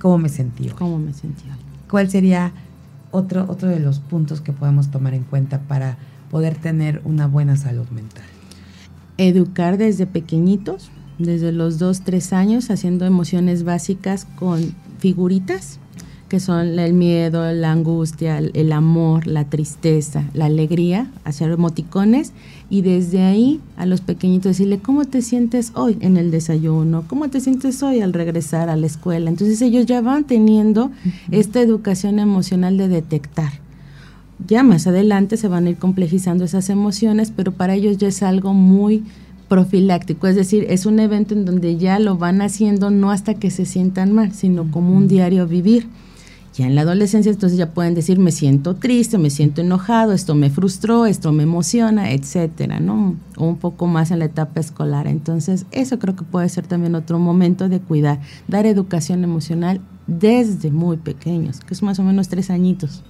¿cómo 0.00 0.18
me 0.18 0.28
sentí 0.28 0.68
¿Cómo 0.70 0.98
me 0.98 1.12
sentí 1.12 1.44
¿Cuál 1.90 2.10
sería 2.10 2.52
otro, 3.10 3.46
otro 3.48 3.68
de 3.68 3.80
los 3.80 4.00
puntos 4.00 4.40
que 4.40 4.52
podemos 4.52 4.90
tomar 4.90 5.14
en 5.14 5.24
cuenta 5.24 5.60
para 5.60 5.96
poder 6.30 6.56
tener 6.56 7.00
una 7.04 7.26
buena 7.26 7.56
salud 7.56 7.88
mental? 7.90 8.24
Educar 9.18 9.78
desde 9.78 10.06
pequeñitos, 10.06 10.90
desde 11.18 11.52
los 11.52 11.78
dos, 11.78 12.02
tres 12.02 12.32
años, 12.32 12.70
haciendo 12.70 13.06
emociones 13.06 13.62
básicas 13.62 14.26
con 14.36 14.74
figuritas 14.98 15.78
que 16.28 16.40
son 16.40 16.78
el 16.78 16.92
miedo, 16.92 17.52
la 17.52 17.70
angustia, 17.70 18.38
el 18.38 18.72
amor, 18.72 19.26
la 19.26 19.44
tristeza, 19.44 20.24
la 20.34 20.46
alegría, 20.46 21.10
hacer 21.24 21.52
emoticones 21.52 22.32
y 22.68 22.82
desde 22.82 23.22
ahí 23.22 23.60
a 23.76 23.86
los 23.86 24.00
pequeñitos 24.00 24.52
decirle 24.52 24.80
cómo 24.80 25.04
te 25.04 25.22
sientes 25.22 25.70
hoy 25.74 25.96
en 26.00 26.16
el 26.16 26.32
desayuno, 26.32 27.04
cómo 27.06 27.28
te 27.30 27.40
sientes 27.40 27.82
hoy 27.82 28.00
al 28.00 28.12
regresar 28.12 28.68
a 28.68 28.76
la 28.76 28.86
escuela. 28.86 29.30
Entonces 29.30 29.62
ellos 29.62 29.86
ya 29.86 30.00
van 30.00 30.24
teniendo 30.24 30.90
esta 31.30 31.60
educación 31.60 32.18
emocional 32.18 32.76
de 32.76 32.88
detectar. 32.88 33.52
Ya 34.46 34.62
más 34.62 34.86
adelante 34.86 35.36
se 35.36 35.48
van 35.48 35.66
a 35.66 35.70
ir 35.70 35.76
complejizando 35.76 36.44
esas 36.44 36.68
emociones, 36.70 37.32
pero 37.34 37.52
para 37.52 37.74
ellos 37.74 37.98
ya 37.98 38.08
es 38.08 38.22
algo 38.22 38.52
muy 38.52 39.04
profiláctico, 39.48 40.26
es 40.26 40.34
decir, 40.34 40.66
es 40.68 40.86
un 40.86 40.98
evento 40.98 41.32
en 41.34 41.44
donde 41.44 41.76
ya 41.76 42.00
lo 42.00 42.16
van 42.16 42.42
haciendo 42.42 42.90
no 42.90 43.12
hasta 43.12 43.34
que 43.34 43.50
se 43.50 43.64
sientan 43.64 44.12
mal, 44.12 44.32
sino 44.32 44.68
como 44.72 44.92
un 44.92 45.06
diario 45.06 45.46
vivir. 45.46 45.86
Ya 46.56 46.66
en 46.66 46.74
la 46.74 46.80
adolescencia 46.82 47.30
entonces 47.30 47.58
ya 47.58 47.74
pueden 47.74 47.94
decir 47.94 48.18
me 48.18 48.32
siento 48.32 48.76
triste, 48.76 49.18
me 49.18 49.28
siento 49.28 49.60
enojado, 49.60 50.14
esto 50.14 50.34
me 50.34 50.48
frustró, 50.48 51.04
esto 51.04 51.30
me 51.30 51.42
emociona, 51.42 52.12
etcétera, 52.12 52.80
¿no? 52.80 53.14
O 53.36 53.46
un 53.46 53.58
poco 53.58 53.86
más 53.86 54.10
en 54.10 54.20
la 54.20 54.24
etapa 54.24 54.58
escolar. 54.60 55.06
Entonces, 55.06 55.66
eso 55.70 55.98
creo 55.98 56.16
que 56.16 56.24
puede 56.24 56.48
ser 56.48 56.66
también 56.66 56.94
otro 56.94 57.18
momento 57.18 57.68
de 57.68 57.80
cuidar, 57.80 58.20
dar 58.48 58.64
educación 58.64 59.22
emocional 59.22 59.82
desde 60.06 60.70
muy 60.70 60.96
pequeños, 60.96 61.60
que 61.60 61.74
es 61.74 61.82
más 61.82 61.98
o 61.98 62.02
menos 62.02 62.28
tres 62.28 62.48
añitos. 62.48 63.02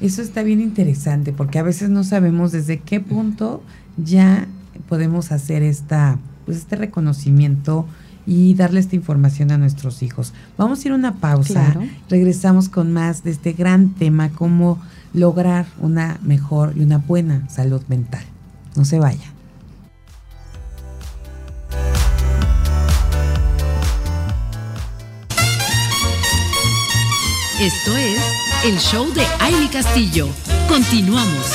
Eso 0.00 0.20
está 0.20 0.42
bien 0.42 0.60
interesante 0.60 1.32
porque 1.32 1.60
a 1.60 1.62
veces 1.62 1.90
no 1.90 2.02
sabemos 2.02 2.50
desde 2.50 2.80
qué 2.80 2.98
punto 2.98 3.62
ya 3.96 4.48
podemos 4.88 5.30
hacer 5.30 5.62
esta, 5.62 6.18
pues 6.44 6.58
este 6.58 6.74
reconocimiento 6.74 7.86
y 8.26 8.54
darle 8.54 8.80
esta 8.80 8.96
información 8.96 9.50
a 9.50 9.58
nuestros 9.58 10.02
hijos. 10.02 10.32
Vamos 10.56 10.84
a 10.84 10.88
ir 10.88 10.92
a 10.92 10.96
una 10.96 11.14
pausa, 11.14 11.74
regresamos 12.08 12.68
con 12.68 12.92
más 12.92 13.24
de 13.24 13.30
este 13.30 13.52
gran 13.52 13.90
tema, 13.90 14.30
cómo 14.30 14.78
lograr 15.12 15.66
una 15.80 16.18
mejor 16.22 16.72
y 16.76 16.80
una 16.80 16.98
buena 16.98 17.48
salud 17.48 17.82
mental. 17.88 18.24
No 18.76 18.84
se 18.84 18.98
vaya. 18.98 19.34
Esto 27.60 27.96
es 27.96 28.20
el 28.64 28.78
show 28.78 29.06
de 29.14 29.22
Aile 29.40 29.70
Castillo. 29.70 30.26
Continuamos. 30.68 31.52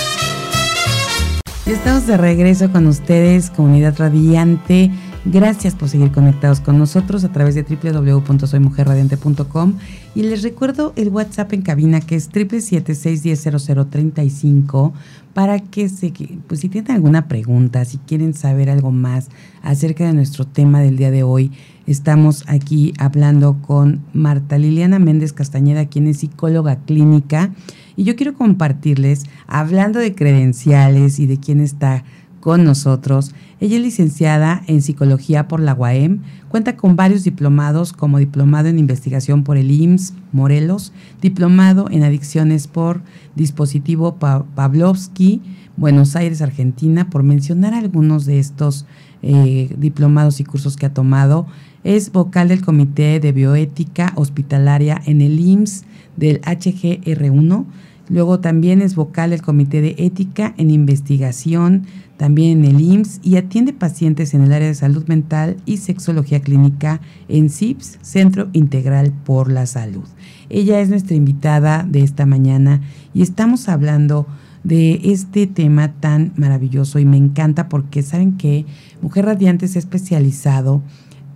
estamos 1.66 2.08
de 2.08 2.18
regreso 2.18 2.72
con 2.72 2.88
ustedes, 2.88 3.50
comunidad 3.50 3.96
radiante 3.98 4.92
Gracias 5.26 5.76
por 5.76 5.90
seguir 5.90 6.14
conectados 6.14 6.62
con 6.62 6.80
nosotros 6.80 7.26
a 7.26 7.34
través 7.34 7.54
de 7.54 7.64
www.soymujerradiante.com 7.64 9.74
y 10.16 10.24
les 10.24 10.44
recuerdo 10.44 10.94
el 10.96 11.10
WhatsApp 11.10 11.52
en 11.52 11.62
cabina 11.62 12.00
que 12.00 12.16
es 12.16 12.32
776-100035 12.32 14.94
para 15.34 15.60
que 15.60 15.90
se, 15.90 16.14
pues 16.48 16.62
si 16.62 16.70
tienen 16.70 16.94
alguna 16.94 17.28
pregunta, 17.28 17.84
si 17.84 17.98
quieren 17.98 18.34
saber 18.34 18.70
algo 18.70 18.92
más 18.92 19.28
acerca 19.62 20.08
de 20.08 20.14
nuestro 20.14 20.48
tema 20.48 20.80
del 20.80 20.96
día 20.96 21.12
de 21.12 21.24
hoy, 21.24 21.52
estamos 21.86 22.46
aquí 22.48 22.94
hablando 22.98 23.58
con 23.62 24.00
Marta 24.14 24.58
Liliana 24.58 25.00
Méndez 25.00 25.34
Castañeda, 25.34 25.88
quien 25.88 26.08
es 26.08 26.20
psicóloga 26.20 26.78
clínica. 26.86 27.52
Y 27.98 28.06
yo 28.06 28.16
quiero 28.16 28.36
compartirles, 28.36 29.26
hablando 29.48 30.00
de 30.00 30.16
credenciales 30.16 31.20
y 31.20 31.28
de 31.28 31.38
quién 31.38 31.60
está 31.60 32.06
con 32.40 32.64
nosotros. 32.64 33.34
Ella 33.60 33.78
es 33.78 33.82
licenciada 33.82 34.64
en 34.68 34.82
psicología 34.82 35.48
por 35.48 35.60
la 35.60 35.74
UAM, 35.74 36.22
cuenta 36.48 36.78
con 36.78 36.96
varios 36.96 37.24
diplomados 37.24 37.94
como 37.94 38.20
diplomado 38.20 38.70
en 38.70 38.80
investigación 38.80 39.44
por 39.44 39.58
el 39.58 39.72
IMSS 39.72 40.14
Morelos, 40.32 40.94
diplomado 41.22 41.90
en 41.92 42.04
adicciones 42.04 42.68
por 42.68 43.02
dispositivo 43.36 44.16
Pavlovsky, 44.16 45.42
Buenos 45.76 46.16
Aires, 46.16 46.42
Argentina, 46.42 47.10
por 47.10 47.24
mencionar 47.24 47.74
algunos 47.74 48.26
de 48.26 48.40
estos 48.40 48.86
eh, 49.22 49.74
diplomados 49.78 50.40
y 50.40 50.44
cursos 50.44 50.76
que 50.76 50.86
ha 50.86 50.94
tomado. 50.94 51.48
Es 51.84 52.12
vocal 52.12 52.50
del 52.50 52.62
Comité 52.62 53.20
de 53.20 53.32
Bioética 53.32 54.12
Hospitalaria 54.16 55.02
en 55.06 55.22
el 55.22 55.40
IMSS 55.40 55.86
del 56.18 56.42
HGR1. 56.42 57.66
Luego 58.10 58.40
también 58.40 58.82
es 58.82 58.96
vocal 58.96 59.30
del 59.30 59.42
Comité 59.42 59.82
de 59.82 59.96
Ética 59.98 60.54
en 60.58 60.72
Investigación 60.72 61.86
también 62.20 62.66
en 62.66 62.76
el 62.76 62.82
IMSS 62.82 63.22
y 63.24 63.38
atiende 63.38 63.72
pacientes 63.72 64.34
en 64.34 64.42
el 64.42 64.52
área 64.52 64.68
de 64.68 64.76
salud 64.76 65.08
mental 65.08 65.56
y 65.66 65.78
sexología 65.78 66.42
clínica 66.42 67.00
en 67.30 67.50
CIPS, 67.50 67.98
Centro 68.02 68.50
Integral 68.52 69.14
por 69.24 69.50
la 69.50 69.66
Salud. 69.66 70.04
Ella 70.50 70.82
es 70.82 70.90
nuestra 70.90 71.16
invitada 71.16 71.86
de 71.88 72.04
esta 72.04 72.26
mañana 72.26 72.82
y 73.14 73.22
estamos 73.22 73.70
hablando 73.70 74.28
de 74.66 75.00
este 75.06 75.48
tema 75.48 75.94
tan 76.02 76.34
maravilloso 76.36 77.00
y 77.00 77.06
me 77.06 77.16
encanta 77.16 77.70
porque 77.70 78.02
saben 78.02 78.36
que 78.36 78.66
Mujer 79.02 79.24
Radiante 79.24 79.70
se 79.70 79.78
ha 79.78 79.80
especializado 79.80 80.82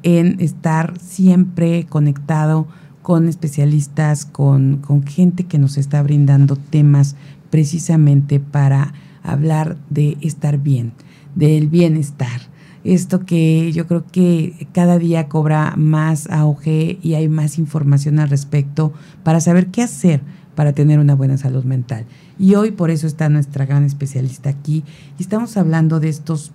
en 0.03 0.35
estar 0.41 0.99
siempre 0.99 1.85
conectado 1.85 2.67
con 3.03 3.27
especialistas, 3.27 4.25
con, 4.25 4.77
con 4.77 5.03
gente 5.03 5.43
que 5.43 5.59
nos 5.59 5.77
está 5.77 6.01
brindando 6.01 6.55
temas 6.55 7.15
precisamente 7.51 8.39
para 8.39 8.93
hablar 9.21 9.77
de 9.91 10.17
estar 10.21 10.57
bien, 10.57 10.93
del 11.35 11.67
bienestar. 11.67 12.41
Esto 12.83 13.25
que 13.25 13.71
yo 13.71 13.87
creo 13.87 14.05
que 14.11 14.67
cada 14.73 14.97
día 14.97 15.29
cobra 15.29 15.75
más 15.77 16.27
auge 16.29 16.97
y 17.01 17.13
hay 17.13 17.29
más 17.29 17.59
información 17.59 18.19
al 18.19 18.29
respecto 18.29 18.91
para 19.23 19.39
saber 19.39 19.67
qué 19.67 19.83
hacer 19.83 20.21
para 20.55 20.73
tener 20.73 20.99
una 20.99 21.15
buena 21.15 21.37
salud 21.37 21.63
mental. 21.63 22.05
Y 22.39 22.55
hoy 22.55 22.71
por 22.71 22.89
eso 22.89 23.07
está 23.07 23.29
nuestra 23.29 23.65
gran 23.65 23.83
especialista 23.83 24.49
aquí 24.49 24.83
y 25.17 25.23
estamos 25.23 25.57
hablando 25.57 25.99
de 25.99 26.09
estos 26.09 26.51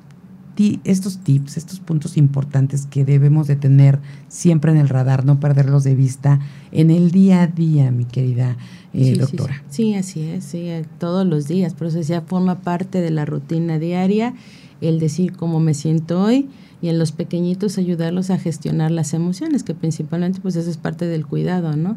estos 0.85 1.19
tips, 1.19 1.57
estos 1.57 1.81
puntos 1.81 2.17
importantes 2.17 2.87
que 2.87 3.05
debemos 3.05 3.47
de 3.47 3.57
tener 3.57 4.01
siempre 4.29 4.73
en 4.73 4.79
el 4.79 4.89
radar, 4.89 5.25
no 5.25 5.39
perderlos 5.39 5.85
de 5.85 5.95
vista 5.95 6.41
en 6.73 6.91
el 6.91 7.11
día 7.11 7.43
a 7.43 7.47
día, 7.47 7.91
mi 7.91 8.05
querida 8.05 8.57
eh, 8.93 9.17
doctora. 9.17 9.63
Sí, 9.71 9.95
así 9.95 10.23
es, 10.23 10.45
sí, 10.45 10.69
eh, 10.69 10.85
todos 10.99 11.27
los 11.27 11.47
días, 11.47 11.75
pero 11.79 11.91
eso 11.91 12.01
ya 12.01 12.23
forma 12.23 12.61
parte 12.61 13.01
de 13.01 13.11
la 13.11 13.25
rutina 13.25 13.79
diaria, 13.79 14.35
el 14.81 14.99
decir 14.99 15.33
cómo 15.33 15.61
me 15.61 15.75
siento 15.75 16.21
hoy 16.21 16.49
y 16.81 16.89
en 16.89 16.99
los 16.99 17.13
pequeñitos 17.13 17.79
ayudarlos 17.79 18.31
a 18.31 18.39
gestionar 18.39 18.91
las 18.91 19.15
emociones, 19.15 19.63
que 19.63 19.75
principalmente 19.75 20.41
pues 20.41 20.57
eso 20.57 20.71
es 20.71 20.77
parte 20.77 21.07
del 21.07 21.27
cuidado, 21.27 21.77
¿no? 21.77 21.97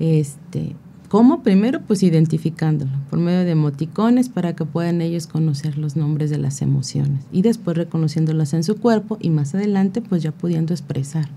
Este, 0.00 0.74
¿Cómo? 1.12 1.42
Primero, 1.42 1.82
pues 1.82 2.02
identificándolo 2.02 2.90
por 3.10 3.18
medio 3.18 3.44
de 3.44 3.50
emoticones 3.50 4.30
para 4.30 4.56
que 4.56 4.64
puedan 4.64 5.02
ellos 5.02 5.26
conocer 5.26 5.76
los 5.76 5.94
nombres 5.94 6.30
de 6.30 6.38
las 6.38 6.62
emociones 6.62 7.22
y 7.30 7.42
después 7.42 7.76
reconociéndolas 7.76 8.54
en 8.54 8.64
su 8.64 8.78
cuerpo 8.78 9.18
y 9.20 9.28
más 9.28 9.54
adelante 9.54 10.00
pues 10.00 10.22
ya 10.22 10.32
pudiendo 10.32 10.72
expresar. 10.72 11.28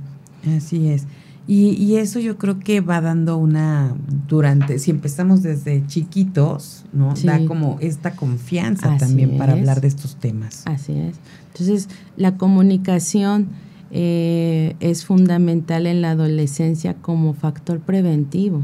Así 0.56 0.88
es. 0.88 1.08
Y, 1.46 1.96
eso 1.98 2.22
yo 2.22 2.38
creo 2.38 2.58
que 2.60 2.80
va 2.80 3.02
dando 3.02 3.36
una, 3.36 3.94
durante, 4.30 4.80
si 4.80 4.92
empezamos 4.92 5.44
desde 5.44 5.86
chiquitos, 5.88 6.86
¿no? 6.94 7.14
Da 7.26 7.46
como 7.46 7.78
esta 7.82 8.16
confianza 8.16 8.96
también 8.96 9.38
para 9.38 9.52
hablar 9.52 9.82
de 9.82 9.90
estos 9.90 10.16
temas. 10.16 10.64
Así 10.68 10.94
es. 10.94 11.18
Entonces, 11.52 11.90
la 12.16 12.38
comunicación 12.38 13.50
eh, 13.92 14.78
es 14.80 15.04
fundamental 15.04 15.86
en 15.86 16.02
la 16.02 16.12
adolescencia 16.12 16.94
como 16.94 17.34
factor 17.34 17.82
preventivo 17.82 18.64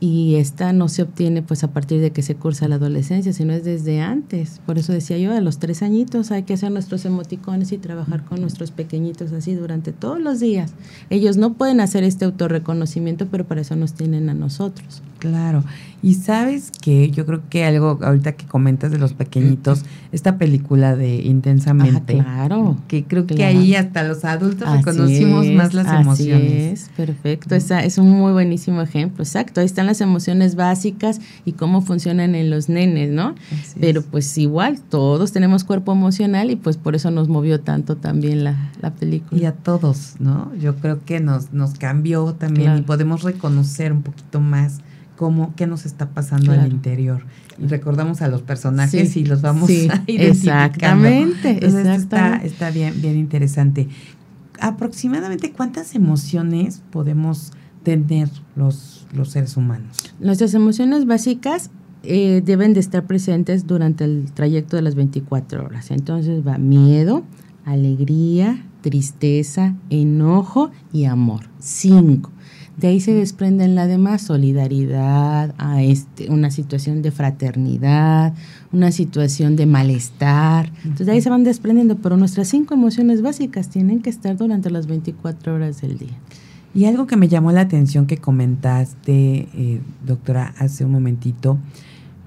y 0.00 0.36
esta 0.36 0.72
no 0.72 0.88
se 0.88 1.02
obtiene 1.02 1.42
pues 1.42 1.64
a 1.64 1.72
partir 1.72 2.00
de 2.00 2.12
que 2.12 2.22
se 2.22 2.36
cursa 2.36 2.68
la 2.68 2.76
adolescencia, 2.76 3.32
sino 3.32 3.52
es 3.52 3.64
desde 3.64 4.00
antes. 4.00 4.60
Por 4.64 4.78
eso 4.78 4.92
decía 4.92 5.18
yo, 5.18 5.32
a 5.32 5.40
los 5.40 5.58
tres 5.58 5.82
añitos 5.82 6.30
hay 6.30 6.44
que 6.44 6.54
hacer 6.54 6.70
nuestros 6.70 7.04
emoticones 7.04 7.72
y 7.72 7.78
trabajar 7.78 8.24
con 8.24 8.40
nuestros 8.40 8.70
pequeñitos 8.70 9.32
así 9.32 9.54
durante 9.54 9.92
todos 9.92 10.20
los 10.20 10.38
días. 10.38 10.72
Ellos 11.10 11.36
no 11.36 11.54
pueden 11.54 11.80
hacer 11.80 12.04
este 12.04 12.24
autorreconocimiento, 12.24 13.26
pero 13.26 13.46
para 13.46 13.62
eso 13.62 13.74
nos 13.74 13.94
tienen 13.94 14.28
a 14.28 14.34
nosotros. 14.34 15.02
Claro. 15.18 15.64
Y 16.00 16.14
sabes 16.14 16.70
que 16.80 17.10
yo 17.10 17.26
creo 17.26 17.42
que 17.50 17.64
algo 17.64 17.98
ahorita 18.02 18.32
que 18.32 18.46
comentas 18.46 18.92
de 18.92 18.98
los 18.98 19.14
pequeñitos, 19.14 19.82
esta 20.12 20.38
película 20.38 20.94
de 20.94 21.16
Intensamente. 21.22 22.14
claro. 22.14 22.76
Que 22.86 23.02
creo 23.02 23.26
que 23.26 23.44
ahí 23.44 23.74
hasta 23.74 24.04
los 24.04 24.24
adultos 24.24 24.70
reconocimos 24.70 25.46
más 25.48 25.74
las 25.74 26.00
emociones. 26.00 26.82
Es, 26.84 26.88
perfecto. 26.90 27.54
Esa 27.56 27.80
es 27.80 27.98
un 27.98 28.10
muy 28.10 28.30
buenísimo 28.32 28.80
ejemplo. 28.80 29.24
Exacto. 29.24 29.60
Ahí 29.60 29.66
están 29.66 29.86
las 29.86 30.00
emociones 30.00 30.54
básicas 30.54 31.20
y 31.44 31.52
cómo 31.52 31.80
funcionan 31.80 32.36
en 32.36 32.48
los 32.48 32.68
nenes, 32.68 33.10
¿no? 33.10 33.34
Pero 33.80 34.02
pues 34.02 34.38
igual, 34.38 34.80
todos 34.80 35.32
tenemos 35.32 35.64
cuerpo 35.64 35.92
emocional 35.92 36.52
y 36.52 36.56
pues 36.56 36.76
por 36.76 36.94
eso 36.94 37.10
nos 37.10 37.28
movió 37.28 37.60
tanto 37.60 37.96
también 37.96 38.44
la, 38.44 38.70
la 38.80 38.92
película. 38.94 39.40
Y 39.40 39.46
a 39.46 39.52
todos, 39.52 40.14
¿no? 40.20 40.54
Yo 40.60 40.76
creo 40.76 41.04
que 41.04 41.18
nos, 41.18 41.52
nos 41.52 41.74
cambió 41.74 42.34
también 42.34 42.78
y 42.78 42.82
podemos 42.82 43.24
reconocer 43.24 43.92
un 43.92 44.02
poquito 44.02 44.40
más 44.40 44.80
cómo, 45.18 45.52
qué 45.56 45.66
nos 45.66 45.84
está 45.84 46.10
pasando 46.10 46.52
al 46.52 46.70
interior. 46.70 47.24
Y 47.58 47.66
recordamos 47.66 48.22
a 48.22 48.28
los 48.28 48.42
personajes 48.42 49.16
y 49.16 49.24
los 49.24 49.42
vamos 49.42 49.68
a 49.68 49.72
identificando. 50.06 51.08
Exactamente, 51.08 51.66
Está, 51.66 52.36
está 52.36 52.70
bien, 52.70 53.02
bien 53.02 53.16
interesante. 53.16 53.88
Aproximadamente 54.60 55.50
cuántas 55.50 55.96
emociones 55.96 56.82
podemos 56.92 57.50
tener 57.82 58.30
los, 58.54 59.08
los 59.12 59.30
seres 59.30 59.56
humanos. 59.56 59.96
Nuestras 60.20 60.54
emociones 60.54 61.04
básicas 61.04 61.70
eh, 62.04 62.40
deben 62.44 62.72
de 62.72 62.78
estar 62.78 63.04
presentes 63.04 63.66
durante 63.66 64.04
el 64.04 64.30
trayecto 64.32 64.76
de 64.76 64.82
las 64.82 64.94
24 64.94 65.64
horas. 65.64 65.90
Entonces 65.90 66.46
va 66.46 66.58
miedo, 66.58 67.24
alegría, 67.64 68.64
tristeza, 68.82 69.74
enojo 69.90 70.70
y 70.92 71.06
amor. 71.06 71.46
Cinco. 71.58 72.30
De 72.78 72.86
ahí 72.86 73.00
se 73.00 73.12
desprenden 73.12 73.74
la 73.74 73.88
demás 73.88 74.22
solidaridad, 74.22 75.52
a 75.58 75.82
este, 75.82 76.30
una 76.30 76.52
situación 76.52 77.02
de 77.02 77.10
fraternidad, 77.10 78.34
una 78.72 78.92
situación 78.92 79.56
de 79.56 79.66
malestar. 79.66 80.72
Entonces 80.84 81.06
de 81.06 81.12
ahí 81.12 81.20
se 81.20 81.28
van 81.28 81.42
desprendiendo, 81.42 81.96
pero 81.96 82.16
nuestras 82.16 82.46
cinco 82.46 82.74
emociones 82.74 83.20
básicas 83.20 83.68
tienen 83.68 84.00
que 84.00 84.10
estar 84.10 84.36
durante 84.36 84.70
las 84.70 84.86
24 84.86 85.54
horas 85.56 85.80
del 85.80 85.98
día. 85.98 86.16
Y 86.72 86.84
algo 86.84 87.08
que 87.08 87.16
me 87.16 87.26
llamó 87.26 87.50
la 87.50 87.62
atención 87.62 88.06
que 88.06 88.18
comentaste, 88.18 89.48
eh, 89.54 89.80
doctora, 90.06 90.54
hace 90.58 90.84
un 90.84 90.92
momentito, 90.92 91.58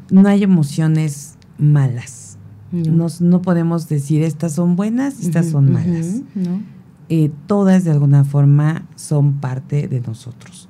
no 0.10 0.28
hay 0.28 0.44
emociones 0.44 1.36
malas. 1.58 2.38
No, 2.74 3.08
no 3.20 3.42
podemos 3.42 3.88
decir 3.88 4.24
estas 4.24 4.54
son 4.54 4.76
buenas, 4.76 5.22
estas 5.22 5.48
son 5.48 5.72
malas. 5.72 6.22
no 6.36 6.71
eh, 7.14 7.30
todas 7.46 7.84
de 7.84 7.92
alguna 7.92 8.24
forma 8.24 8.88
son 8.96 9.42
parte 9.42 9.90
de 9.90 10.00
nosotros. 10.00 10.70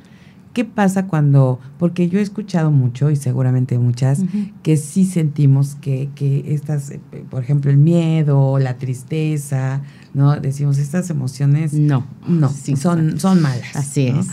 ¿Qué 0.54 0.66
pasa 0.66 1.06
cuando, 1.06 1.60
porque 1.78 2.10
yo 2.10 2.18
he 2.18 2.24
escuchado 2.24 2.72
mucho 2.72 3.12
y 3.12 3.16
seguramente 3.16 3.78
muchas, 3.78 4.24
que 4.64 4.76
sí 4.76 5.06
sentimos 5.06 5.76
que, 5.76 6.10
que 6.16 6.52
estas, 6.52 6.90
eh, 6.90 7.00
por 7.30 7.44
ejemplo, 7.44 7.70
el 7.70 7.78
miedo, 7.78 8.58
la 8.58 8.80
tristeza, 8.80 9.84
¿no? 10.16 10.36
Decimos, 10.36 10.80
estas 10.80 11.12
emociones 11.12 11.74
no, 11.74 12.08
no 12.28 12.50
son, 12.50 13.20
son 13.20 13.40
malas. 13.40 13.76
Así 13.76 14.08
es. 14.08 14.26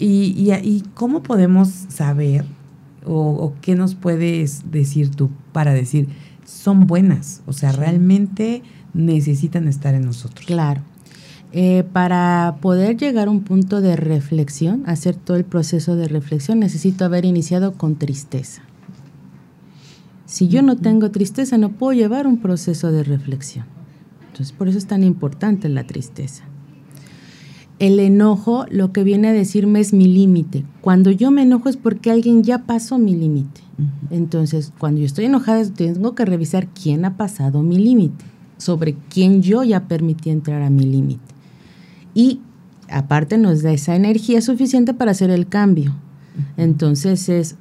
Y, 0.00 0.34
y, 0.36 0.52
y, 0.52 0.82
cómo 0.94 1.22
podemos 1.22 1.68
saber 1.68 2.44
o, 3.04 3.14
o, 3.14 3.54
qué 3.60 3.76
nos 3.76 3.94
puedes 3.94 4.72
decir 4.72 5.12
tú 5.12 5.30
para 5.52 5.72
decir, 5.74 6.08
son 6.44 6.88
buenas, 6.88 7.42
o 7.46 7.52
sea, 7.52 7.70
realmente 7.70 8.64
necesitan 8.94 9.68
estar 9.68 9.94
en 9.94 10.06
nosotros? 10.06 10.44
Claro. 10.44 10.82
Eh, 11.58 11.84
para 11.90 12.58
poder 12.60 12.98
llegar 12.98 13.28
a 13.28 13.30
un 13.30 13.40
punto 13.40 13.80
de 13.80 13.96
reflexión, 13.96 14.82
hacer 14.84 15.16
todo 15.16 15.38
el 15.38 15.46
proceso 15.46 15.96
de 15.96 16.06
reflexión, 16.06 16.58
necesito 16.58 17.06
haber 17.06 17.24
iniciado 17.24 17.72
con 17.72 17.96
tristeza. 17.96 18.60
Si 20.26 20.48
yo 20.48 20.60
no 20.60 20.76
tengo 20.76 21.10
tristeza, 21.10 21.56
no 21.56 21.70
puedo 21.70 21.94
llevar 21.94 22.26
un 22.26 22.42
proceso 22.42 22.92
de 22.92 23.04
reflexión. 23.04 23.64
Entonces, 24.26 24.52
por 24.52 24.68
eso 24.68 24.76
es 24.76 24.86
tan 24.86 25.02
importante 25.02 25.70
la 25.70 25.86
tristeza. 25.86 26.44
El 27.78 28.00
enojo 28.00 28.66
lo 28.68 28.92
que 28.92 29.02
viene 29.02 29.28
a 29.28 29.32
decirme 29.32 29.80
es 29.80 29.94
mi 29.94 30.08
límite. 30.08 30.66
Cuando 30.82 31.10
yo 31.10 31.30
me 31.30 31.44
enojo 31.44 31.70
es 31.70 31.78
porque 31.78 32.10
alguien 32.10 32.42
ya 32.42 32.64
pasó 32.66 32.98
mi 32.98 33.16
límite. 33.16 33.62
Entonces, 34.10 34.74
cuando 34.78 35.00
yo 35.00 35.06
estoy 35.06 35.24
enojada, 35.24 35.64
tengo 35.72 36.14
que 36.14 36.26
revisar 36.26 36.66
quién 36.66 37.06
ha 37.06 37.16
pasado 37.16 37.62
mi 37.62 37.78
límite, 37.78 38.26
sobre 38.58 38.94
quién 39.08 39.40
yo 39.40 39.64
ya 39.64 39.88
permití 39.88 40.28
entrar 40.28 40.60
a 40.60 40.68
mi 40.68 40.84
límite 40.84 41.35
y 42.16 42.40
aparte 42.88 43.36
nos 43.36 43.62
da 43.62 43.72
esa 43.72 43.94
energía 43.94 44.40
suficiente 44.40 44.94
para 44.94 45.10
hacer 45.10 45.28
el 45.28 45.46
cambio. 45.46 45.94
Entonces 46.56 47.28
es, 47.28 47.56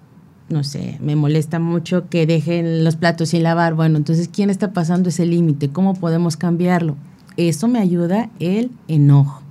no 0.48 0.64
sé, 0.64 0.98
me 1.02 1.18
molesta 1.18 1.60
mucho 1.60 2.08
que 2.08 2.26
dejen 2.26 2.86
los 2.86 2.96
platos 2.96 3.30
sin 3.30 3.44
lavar. 3.44 3.74
Bueno, 3.74 3.98
entonces, 3.98 4.30
¿quién 4.30 4.50
está 4.50 4.72
pasando 4.72 5.10
ese 5.10 5.26
límite? 5.26 5.68
¿Cómo 5.70 5.94
podemos 5.94 6.38
cambiarlo? 6.38 6.96
Eso 7.36 7.68
me 7.68 7.80
ayuda 7.80 8.30
el 8.40 8.72
enojo. 8.88 9.42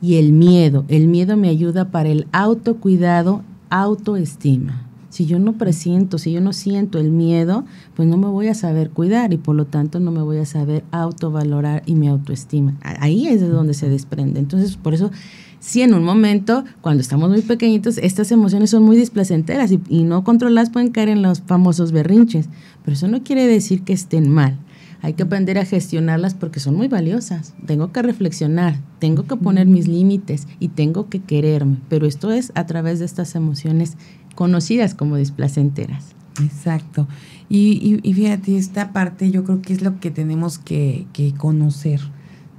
Y 0.00 0.16
el 0.16 0.32
miedo. 0.32 0.86
El 0.88 1.08
miedo 1.08 1.36
me 1.36 1.50
ayuda 1.50 1.90
para 1.90 2.08
el 2.08 2.26
autocuidado, 2.32 3.42
autoestima. 3.68 4.85
Si 5.16 5.24
yo 5.24 5.38
no 5.38 5.54
presiento, 5.54 6.18
si 6.18 6.30
yo 6.30 6.42
no 6.42 6.52
siento 6.52 6.98
el 6.98 7.10
miedo, 7.10 7.64
pues 7.94 8.06
no 8.06 8.18
me 8.18 8.26
voy 8.26 8.48
a 8.48 8.54
saber 8.54 8.90
cuidar 8.90 9.32
y 9.32 9.38
por 9.38 9.56
lo 9.56 9.64
tanto 9.64 9.98
no 9.98 10.10
me 10.10 10.20
voy 10.20 10.36
a 10.36 10.44
saber 10.44 10.84
autovalorar 10.90 11.82
y 11.86 11.94
mi 11.94 12.06
autoestima. 12.06 12.76
Ahí 12.82 13.26
es 13.26 13.40
de 13.40 13.48
donde 13.48 13.72
se 13.72 13.88
desprende. 13.88 14.40
Entonces, 14.40 14.76
por 14.76 14.92
eso, 14.92 15.10
si 15.58 15.80
en 15.80 15.94
un 15.94 16.04
momento, 16.04 16.64
cuando 16.82 17.00
estamos 17.00 17.30
muy 17.30 17.40
pequeñitos, 17.40 17.96
estas 17.96 18.30
emociones 18.30 18.68
son 18.68 18.82
muy 18.82 18.94
displacenteras 18.94 19.72
y, 19.72 19.80
y 19.88 20.02
no 20.02 20.22
controladas 20.22 20.68
pueden 20.68 20.90
caer 20.90 21.08
en 21.08 21.22
los 21.22 21.40
famosos 21.40 21.92
berrinches. 21.92 22.50
Pero 22.84 22.94
eso 22.94 23.08
no 23.08 23.22
quiere 23.22 23.46
decir 23.46 23.84
que 23.84 23.94
estén 23.94 24.28
mal. 24.28 24.58
Hay 25.00 25.14
que 25.14 25.22
aprender 25.22 25.56
a 25.58 25.64
gestionarlas 25.64 26.34
porque 26.34 26.60
son 26.60 26.74
muy 26.74 26.88
valiosas. 26.88 27.54
Tengo 27.64 27.92
que 27.92 28.02
reflexionar, 28.02 28.80
tengo 28.98 29.26
que 29.26 29.36
poner 29.36 29.66
mis 29.66 29.88
límites 29.88 30.46
y 30.58 30.68
tengo 30.68 31.08
que 31.08 31.20
quererme. 31.20 31.78
Pero 31.88 32.06
esto 32.06 32.32
es 32.32 32.52
a 32.54 32.66
través 32.66 32.98
de 32.98 33.04
estas 33.04 33.34
emociones 33.34 33.96
conocidas 34.36 34.94
como 34.94 35.16
displacenteras. 35.16 36.14
Exacto. 36.40 37.08
Y, 37.48 38.00
y, 38.02 38.12
fíjate, 38.12 38.56
esta 38.56 38.92
parte 38.92 39.30
yo 39.30 39.42
creo 39.42 39.62
que 39.62 39.72
es 39.72 39.82
lo 39.82 39.98
que 39.98 40.10
tenemos 40.10 40.58
que, 40.58 41.06
conocer, 41.38 42.00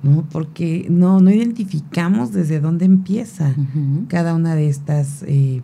¿no? 0.04 0.26
Porque 0.32 0.88
no, 0.90 1.20
no 1.20 1.30
identificamos 1.30 2.34
desde 2.34 2.60
dónde 2.60 2.86
empieza 2.86 3.54
cada 4.08 4.34
una 4.34 4.56
de 4.56 4.68
estas 4.68 5.24
eh, 5.28 5.62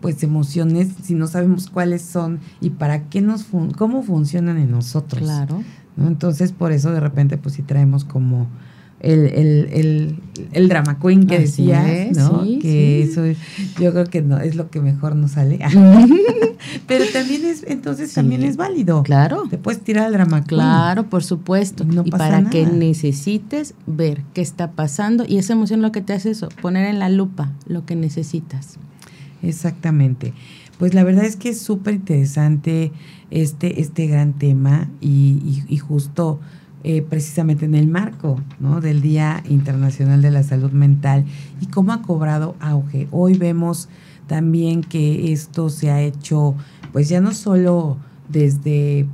pues 0.00 0.22
emociones 0.22 0.88
si 1.02 1.14
no 1.14 1.26
sabemos 1.26 1.68
cuáles 1.70 2.02
son 2.02 2.40
y 2.60 2.70
para 2.70 3.08
qué 3.08 3.20
nos 3.20 3.46
cómo 3.76 4.02
funcionan 4.02 4.58
en 4.58 4.70
nosotros. 4.70 5.22
Claro. 5.22 5.62
¿no? 5.96 6.06
Entonces, 6.06 6.52
por 6.52 6.72
eso 6.72 6.92
de 6.92 7.00
repente 7.00 7.38
pues 7.38 7.54
si 7.54 7.62
traemos 7.62 8.04
como 8.04 8.46
el, 9.00 9.26
el, 9.26 9.68
el, 9.72 10.16
el 10.52 10.68
drama 10.68 10.98
queen 10.98 11.26
que 11.26 11.38
decías, 11.38 12.16
¿no? 12.16 12.42
que 12.60 13.02
eso 13.02 13.22
yo 13.80 13.92
creo 13.92 14.06
que 14.06 14.22
no 14.22 14.38
es 14.38 14.56
lo 14.56 14.70
que 14.70 14.80
mejor 14.80 15.16
nos 15.16 15.32
sale. 15.32 15.58
Pero 16.86 17.04
también 17.12 17.44
es, 17.44 17.64
entonces 17.66 18.12
también 18.14 18.42
es 18.42 18.56
válido. 18.56 19.02
Claro. 19.02 19.44
Te 19.50 19.58
puedes 19.58 19.82
tirar 19.82 20.06
al 20.06 20.12
drama 20.12 20.44
queen. 20.44 20.60
Claro, 20.60 21.08
por 21.08 21.22
supuesto. 21.22 21.86
y 22.04 22.10
para 22.10 22.48
que 22.48 22.66
necesites 22.66 23.74
ver 23.86 24.22
qué 24.34 24.40
está 24.40 24.72
pasando 24.72 25.24
y 25.26 25.38
esa 25.38 25.52
emoción 25.52 25.82
lo 25.82 25.92
que 25.92 26.00
te 26.00 26.12
hace 26.12 26.30
eso, 26.30 26.48
poner 26.62 26.86
en 26.86 26.98
la 26.98 27.08
lupa 27.08 27.52
lo 27.66 27.84
que 27.84 27.96
necesitas. 27.96 28.78
Exactamente. 29.42 30.32
Pues 30.78 30.94
la 30.94 31.04
verdad 31.04 31.24
es 31.24 31.36
que 31.36 31.50
es 31.50 31.60
súper 31.60 31.94
interesante 31.94 32.92
este, 33.30 33.80
este 33.80 34.06
gran 34.06 34.34
tema 34.34 34.90
y, 35.00 35.62
y 35.68 35.76
justo 35.78 36.40
eh, 36.88 37.02
precisamente 37.02 37.64
en 37.64 37.74
el 37.74 37.88
marco 37.88 38.40
¿no? 38.60 38.80
del 38.80 39.02
Día 39.02 39.42
Internacional 39.48 40.22
de 40.22 40.30
la 40.30 40.44
Salud 40.44 40.70
Mental 40.70 41.24
y 41.60 41.66
cómo 41.66 41.92
ha 41.92 42.00
cobrado 42.00 42.54
auge. 42.60 43.08
Hoy 43.10 43.36
vemos 43.36 43.88
también 44.28 44.82
que 44.82 45.32
esto 45.32 45.68
se 45.68 45.90
ha 45.90 46.00
hecho, 46.00 46.54
pues 46.92 47.08
ya 47.08 47.20
no 47.20 47.34
solo 47.34 47.96
desde 48.28 49.04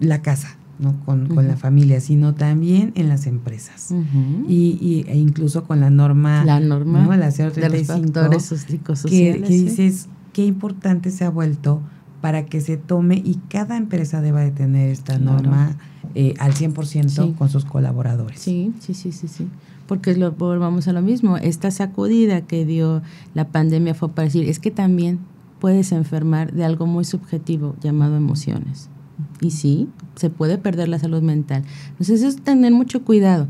la 0.00 0.22
casa, 0.22 0.56
¿no? 0.80 0.96
Con, 1.04 1.28
la 1.46 1.56
familia, 1.56 2.00
sino 2.00 2.34
también 2.34 2.90
en 2.96 3.08
las 3.08 3.28
empresas. 3.28 3.94
y, 4.48 5.04
e 5.06 5.16
incluso 5.16 5.62
con 5.62 5.78
la 5.78 5.90
norma, 5.90 6.44
la 6.44 6.58
norma 6.58 7.04
¿no? 7.04 7.14
la 7.14 7.30
de 7.30 7.68
los 7.68 7.86
factores 7.86 8.52
que, 9.04 9.40
que 9.40 9.56
dices 9.56 10.08
qué 10.32 10.44
importante 10.46 11.12
se 11.12 11.24
ha 11.24 11.30
vuelto 11.30 11.80
para 12.22 12.46
que 12.46 12.60
se 12.60 12.78
tome 12.78 13.16
y 13.16 13.34
cada 13.48 13.76
empresa 13.76 14.22
deba 14.22 14.40
de 14.40 14.52
tener 14.52 14.90
esta 14.90 15.18
norma 15.18 15.76
eh, 16.14 16.34
al 16.38 16.54
100% 16.54 17.34
con 17.36 17.48
sus 17.50 17.64
colaboradores. 17.64 18.40
Sí, 18.40 18.72
sí, 18.78 18.94
sí, 18.94 19.10
sí, 19.10 19.26
sí. 19.26 19.48
Porque 19.88 20.16
lo, 20.16 20.30
volvamos 20.30 20.86
a 20.86 20.92
lo 20.92 21.02
mismo, 21.02 21.36
esta 21.36 21.72
sacudida 21.72 22.42
que 22.42 22.64
dio 22.64 23.02
la 23.34 23.48
pandemia 23.48 23.94
fue 23.94 24.08
para 24.10 24.26
decir, 24.26 24.48
es 24.48 24.60
que 24.60 24.70
también 24.70 25.18
puedes 25.58 25.90
enfermar 25.90 26.52
de 26.52 26.64
algo 26.64 26.86
muy 26.86 27.04
subjetivo 27.04 27.74
llamado 27.82 28.16
emociones. 28.16 28.88
Y 29.40 29.50
sí, 29.50 29.88
se 30.14 30.30
puede 30.30 30.58
perder 30.58 30.88
la 30.88 31.00
salud 31.00 31.22
mental. 31.22 31.64
Entonces, 31.90 32.22
es 32.22 32.36
tener 32.36 32.72
mucho 32.72 33.02
cuidado. 33.02 33.48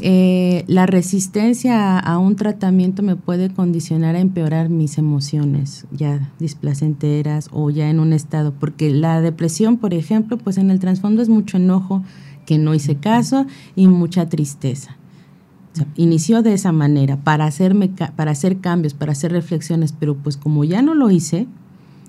Eh, 0.00 0.64
la 0.66 0.86
resistencia 0.86 1.98
a, 1.98 2.18
un 2.18 2.34
tratamiento 2.34 3.02
me 3.02 3.14
puede 3.14 3.50
condicionar 3.50 4.16
a 4.16 4.20
empeorar 4.20 4.68
mis 4.68 4.98
emociones 4.98 5.86
ya 5.92 6.32
displacenteras 6.40 7.48
o 7.52 7.70
ya 7.70 7.88
en 7.88 8.00
un 8.00 8.12
estado, 8.12 8.52
porque 8.58 8.90
la 8.90 9.20
depresión, 9.20 9.76
por 9.76 9.94
ejemplo, 9.94 10.36
pues 10.36 10.58
en 10.58 10.70
el 10.70 10.80
trasfondo 10.80 11.22
es 11.22 11.28
mucho 11.28 11.58
enojo 11.58 12.02
que 12.44 12.58
no 12.58 12.74
hice 12.74 12.96
caso 12.96 13.46
y 13.76 13.86
mucha 13.86 14.28
tristeza. 14.28 14.96
inició 15.96 16.42
de 16.42 16.54
esa 16.54 16.72
manera 16.72 17.16
para 17.16 17.46
hacerme 17.46 17.88
para 18.16 18.32
hacer 18.32 18.58
cambios, 18.58 18.94
para 18.94 19.12
hacer 19.12 19.32
reflexiones, 19.32 19.92
pero 19.92 20.16
pues 20.16 20.36
como 20.36 20.64
ya 20.64 20.82
no 20.82 20.94
lo 20.94 21.10
hice, 21.10 21.46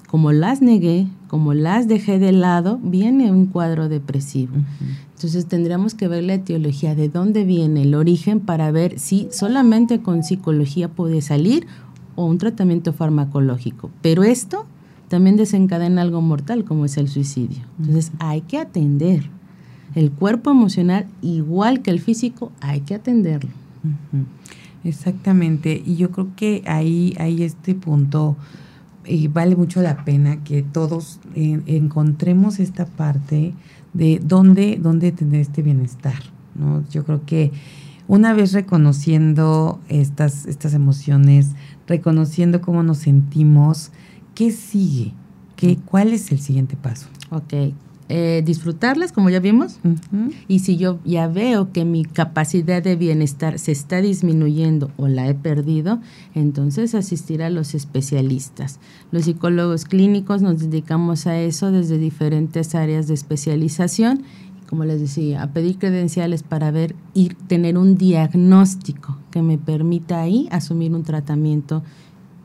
como 0.07 0.31
las 0.31 0.61
negué, 0.61 1.07
como 1.27 1.53
las 1.53 1.87
dejé 1.87 2.19
de 2.19 2.31
lado, 2.31 2.79
viene 2.81 3.31
un 3.31 3.47
cuadro 3.47 3.89
depresivo. 3.89 4.53
Entonces 5.15 5.45
tendríamos 5.45 5.95
que 5.95 6.09
ver 6.09 6.23
la 6.23 6.35
etiología, 6.35 6.93
de 6.93 7.07
dónde 7.07 7.45
viene 7.45 7.83
el 7.83 7.95
origen 7.95 8.41
para 8.41 8.69
ver 8.71 8.99
si 8.99 9.29
solamente 9.31 10.01
con 10.01 10.23
psicología 10.23 10.89
puede 10.89 11.21
salir 11.21 11.67
o 12.15 12.25
un 12.25 12.37
tratamiento 12.37 12.91
farmacológico. 12.91 13.89
Pero 14.01 14.23
esto 14.23 14.65
también 15.07 15.37
desencadena 15.37 16.01
algo 16.01 16.21
mortal 16.21 16.65
como 16.65 16.83
es 16.85 16.97
el 16.97 17.07
suicidio. 17.07 17.59
Entonces 17.79 18.11
hay 18.19 18.41
que 18.41 18.57
atender. 18.57 19.29
El 19.93 20.11
cuerpo 20.11 20.51
emocional, 20.51 21.05
igual 21.21 21.81
que 21.81 21.91
el 21.91 22.01
físico, 22.01 22.51
hay 22.59 22.81
que 22.81 22.95
atenderlo. 22.95 23.51
Exactamente. 24.83 25.81
Y 25.85 25.95
yo 25.95 26.11
creo 26.11 26.27
que 26.35 26.61
ahí 26.65 27.15
hay 27.17 27.43
este 27.43 27.73
punto 27.73 28.35
y 29.05 29.29
vale 29.29 29.55
mucho 29.55 29.81
la 29.81 30.03
pena 30.03 30.43
que 30.43 30.63
todos 30.63 31.19
encontremos 31.35 32.59
esta 32.59 32.85
parte 32.85 33.53
de 33.95 34.21
dónde, 34.23 34.77
dónde 34.79 35.11
tener 35.11 35.41
este 35.41 35.61
bienestar. 35.63 36.21
¿no? 36.53 36.83
Yo 36.89 37.03
creo 37.03 37.25
que 37.25 37.51
una 38.07 38.33
vez 38.33 38.53
reconociendo 38.53 39.79
estas, 39.89 40.45
estas 40.45 40.73
emociones, 40.73 41.51
reconociendo 41.87 42.61
cómo 42.61 42.83
nos 42.83 42.99
sentimos, 42.99 43.91
¿qué 44.35 44.51
sigue? 44.51 45.13
¿Qué, 45.55 45.77
¿Cuál 45.77 46.13
es 46.13 46.31
el 46.31 46.39
siguiente 46.39 46.75
paso? 46.75 47.07
Ok, 47.31 47.53
eh, 48.07 48.43
disfrutarlas, 48.45 49.11
como 49.11 49.31
ya 49.31 49.39
vimos, 49.39 49.79
y 50.47 50.59
si 50.59 50.77
yo 50.77 50.99
ya 51.05 51.27
veo 51.27 51.71
que 51.71 51.85
mi 51.85 52.05
capacidad 52.05 52.83
de 52.83 52.95
bienestar 52.95 53.57
se 53.57 53.71
está 53.71 53.99
disminuyendo 53.99 54.91
o 54.97 55.07
la 55.07 55.27
he 55.27 55.33
perdido, 55.33 55.99
entonces 56.35 56.93
asistir 56.93 57.41
a 57.41 57.49
los 57.49 57.73
especialistas. 57.73 58.79
Los 59.11 59.23
psicólogos 59.23 59.85
clínicos 59.85 60.43
nos 60.43 60.59
dedicamos 60.59 61.25
a 61.25 61.39
eso 61.39 61.71
desde 61.71 61.97
diferentes 61.97 62.75
áreas 62.75 63.07
de 63.07 63.15
especialización, 63.15 64.21
como 64.69 64.85
les 64.85 64.99
decía, 64.99 65.41
a 65.41 65.51
pedir 65.51 65.79
credenciales 65.79 66.43
para 66.43 66.69
ver 66.69 66.95
y 67.15 67.29
tener 67.47 67.75
un 67.75 67.97
diagnóstico 67.97 69.17
que 69.31 69.41
me 69.41 69.57
permita 69.57 70.21
ahí 70.21 70.47
asumir 70.51 70.93
un 70.93 71.03
tratamiento, 71.03 71.81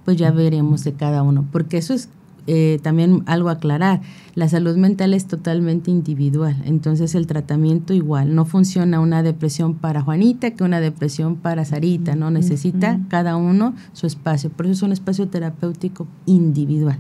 pues 0.07 0.17
ya 0.17 0.31
veremos 0.31 0.85
de 0.85 0.95
cada 0.95 1.23
uno, 1.23 1.47
porque 1.53 1.77
eso 1.77 1.93
es 1.93 2.09
eh, 2.53 2.81
también 2.83 3.23
algo 3.27 3.49
aclarar, 3.49 4.01
la 4.35 4.49
salud 4.49 4.77
mental 4.77 5.15
es 5.15 5.27
totalmente 5.27 5.93
individual, 5.93 6.61
entonces 6.65 7.15
el 7.15 7.29
tratamiento 7.29 7.95
igual, 7.95 8.35
no 8.35 8.45
funciona 8.45 8.99
una 8.99 9.23
depresión 9.23 9.77
para 9.77 10.03
Juanita 10.03 10.51
que 10.51 10.65
una 10.65 10.81
depresión 10.81 11.37
para 11.37 11.65
Sarita, 11.65 12.17
no 12.17 12.33
necesita 12.33 12.99
cada 13.07 13.37
uno 13.37 13.77
su 13.93 14.09
espacio, 14.09 14.51
por 14.51 14.67
eso 14.67 14.73
es 14.73 14.83
un 14.83 14.91
espacio 14.91 15.29
terapéutico 15.29 16.09
individual. 16.27 16.99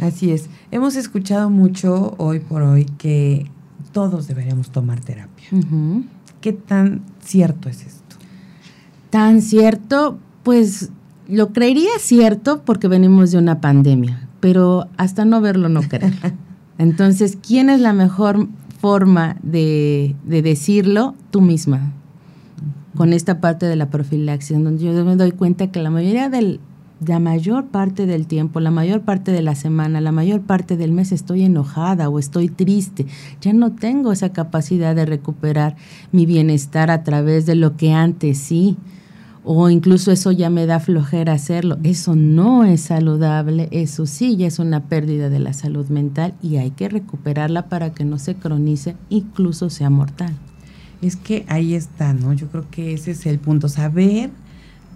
Así 0.00 0.32
es, 0.32 0.50
hemos 0.72 0.96
escuchado 0.96 1.48
mucho 1.48 2.16
hoy 2.18 2.40
por 2.40 2.62
hoy 2.62 2.86
que 2.98 3.46
todos 3.92 4.26
deberíamos 4.26 4.70
tomar 4.70 4.98
terapia. 4.98 5.46
¿Qué 6.40 6.52
tan 6.52 7.02
cierto 7.20 7.68
es 7.68 7.86
esto? 7.86 8.16
Tan 9.10 9.42
cierto, 9.42 10.18
pues 10.42 10.90
lo 11.28 11.52
creería 11.52 11.92
cierto 12.00 12.62
porque 12.64 12.88
venimos 12.88 13.30
de 13.30 13.38
una 13.38 13.60
pandemia 13.60 14.28
pero 14.42 14.88
hasta 14.96 15.24
no 15.24 15.40
verlo 15.40 15.68
no 15.68 15.82
creer. 15.82 16.12
Entonces, 16.76 17.38
¿quién 17.40 17.70
es 17.70 17.78
la 17.80 17.92
mejor 17.92 18.48
forma 18.80 19.36
de, 19.40 20.16
decirlo? 20.24 21.14
Tú 21.30 21.40
misma. 21.40 21.92
Con 22.96 23.12
esta 23.12 23.40
parte 23.40 23.66
de 23.66 23.76
la 23.76 23.88
profilaxis, 23.88 24.60
donde 24.60 24.82
yo 24.82 25.04
me 25.04 25.14
doy 25.14 25.30
cuenta 25.30 25.70
que 25.70 25.80
la 25.80 25.90
mayoría 25.90 26.28
del, 26.28 26.58
la 27.06 27.20
mayor 27.20 27.66
parte 27.66 28.04
del 28.04 28.26
tiempo, 28.26 28.58
la 28.58 28.72
mayor 28.72 29.02
parte 29.02 29.30
de 29.30 29.42
la 29.42 29.54
semana, 29.54 30.00
la 30.00 30.10
mayor 30.10 30.40
parte 30.40 30.76
del 30.76 30.90
mes 30.90 31.12
estoy 31.12 31.44
enojada 31.44 32.08
o 32.08 32.18
estoy 32.18 32.48
triste. 32.48 33.06
Ya 33.40 33.52
no 33.52 33.70
tengo 33.70 34.10
esa 34.10 34.32
capacidad 34.32 34.96
de 34.96 35.06
recuperar 35.06 35.76
mi 36.10 36.26
bienestar 36.26 36.90
a 36.90 37.04
través 37.04 37.46
de 37.46 37.54
lo 37.54 37.76
que 37.76 37.92
antes 37.92 38.38
sí 38.38 38.76
o 39.44 39.68
incluso 39.70 40.12
eso 40.12 40.30
ya 40.30 40.50
me 40.50 40.66
da 40.66 40.78
flojera 40.78 41.32
hacerlo. 41.32 41.78
Eso 41.82 42.14
no 42.14 42.64
es 42.64 42.82
saludable, 42.82 43.68
eso 43.72 44.06
sí 44.06 44.36
ya 44.36 44.46
es 44.46 44.58
una 44.58 44.84
pérdida 44.84 45.28
de 45.28 45.40
la 45.40 45.52
salud 45.52 45.88
mental 45.88 46.34
y 46.42 46.56
hay 46.56 46.70
que 46.70 46.88
recuperarla 46.88 47.68
para 47.68 47.92
que 47.92 48.04
no 48.04 48.18
se 48.18 48.36
cronice, 48.36 48.96
incluso 49.08 49.68
sea 49.70 49.90
mortal. 49.90 50.32
Es 51.00 51.16
que 51.16 51.44
ahí 51.48 51.74
está, 51.74 52.14
¿no? 52.14 52.32
Yo 52.32 52.46
creo 52.48 52.66
que 52.70 52.94
ese 52.94 53.10
es 53.10 53.26
el 53.26 53.40
punto, 53.40 53.68
saber 53.68 54.30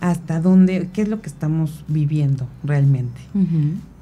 hasta 0.00 0.40
dónde, 0.40 0.90
qué 0.92 1.02
es 1.02 1.08
lo 1.08 1.20
que 1.20 1.28
estamos 1.28 1.84
viviendo 1.88 2.46
realmente. 2.62 3.20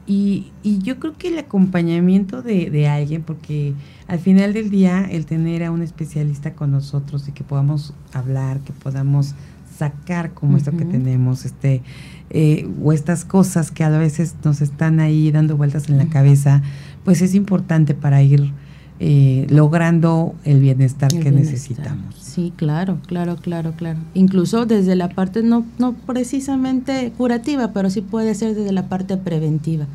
y, 0.07 0.53
y, 0.63 0.79
yo 0.81 0.99
creo 0.99 1.17
que 1.17 1.29
el 1.29 1.39
acompañamiento 1.39 2.43
de, 2.43 2.69
de, 2.69 2.89
alguien, 2.89 3.23
porque 3.23 3.73
al 4.07 4.19
final 4.19 4.53
del 4.53 4.69
día 4.69 5.09
el 5.11 5.25
tener 5.25 5.65
a 5.65 5.71
un 5.71 5.81
especialista 5.81 6.53
con 6.53 6.73
nosotros 6.73 7.27
y 7.29 7.33
que 7.33 7.45
podamos 7.45 7.95
hablar, 8.13 8.61
que 8.61 8.75
podamos 8.75 9.35
sacar 9.77 10.33
como 10.33 10.57
esto 10.57 10.73
que 10.77 10.85
tenemos, 10.85 11.45
este, 11.45 11.83
eh, 12.31 12.69
o 12.83 12.93
estas 12.93 13.25
cosas 13.25 13.71
que 13.71 13.85
a 13.85 13.91
veces 13.91 14.35
nos 14.45 14.61
están 14.61 15.01
ahí 15.01 15.31
dando 15.31 15.57
vueltas 15.57 15.89
en 15.89 15.99
la 15.99 16.07
cabeza, 16.07 16.63
pues 17.05 17.23
es 17.23 17.35
importante 17.35 17.95
para 17.95 18.23
ir 18.23 18.53
eh, 19.01 19.47
logrando 19.51 20.35
el 20.45 20.61
bienestar 20.61 21.11
que 21.13 21.31
necesitamos. 21.31 22.15
Sí, 22.17 22.53
claro, 22.57 22.99
claro, 23.07 23.37
claro, 23.37 23.73
claro. 23.77 23.99
Incluso 24.15 24.67
desde 24.67 24.95
la 24.97 25.09
parte 25.09 25.43
no, 25.43 25.65
no 25.79 25.93
precisamente 25.93 27.13
curativa, 27.17 27.73
pero 27.73 27.91
sí 27.91 28.01
puede 28.01 28.35
ser 28.35 28.55
desde 28.55 28.73
la 28.73 28.89
parte 28.89 29.17
preventiva. 29.17 29.87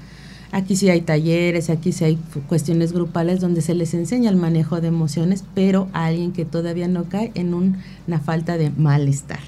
Aquí 0.52 0.76
sí 0.76 0.90
hay 0.90 1.02
talleres, 1.02 1.70
aquí 1.70 1.92
sí 1.92 2.04
hay 2.04 2.20
cuestiones 2.48 2.92
grupales 2.92 3.40
donde 3.40 3.62
se 3.62 3.76
les 3.76 3.94
enseña 3.94 4.30
el 4.30 4.36
manejo 4.36 4.82
de 4.82 4.88
emociones, 4.88 5.44
pero 5.54 5.90
a 5.94 6.06
alguien 6.06 6.32
que 6.32 6.44
todavía 6.44 6.88
no 6.88 7.04
cae 7.04 7.32
en 7.36 7.54
una 7.54 8.20
falta 8.20 8.58
de 8.58 8.72
malestar. 8.72 9.40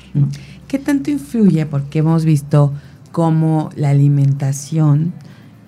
¿Qué 0.67 0.77
tanto 0.77 1.09
influye? 1.09 1.65
Porque 1.65 1.99
hemos 1.99 2.23
visto 2.23 2.71
cómo 3.11 3.71
la 3.75 3.89
alimentación 3.89 5.13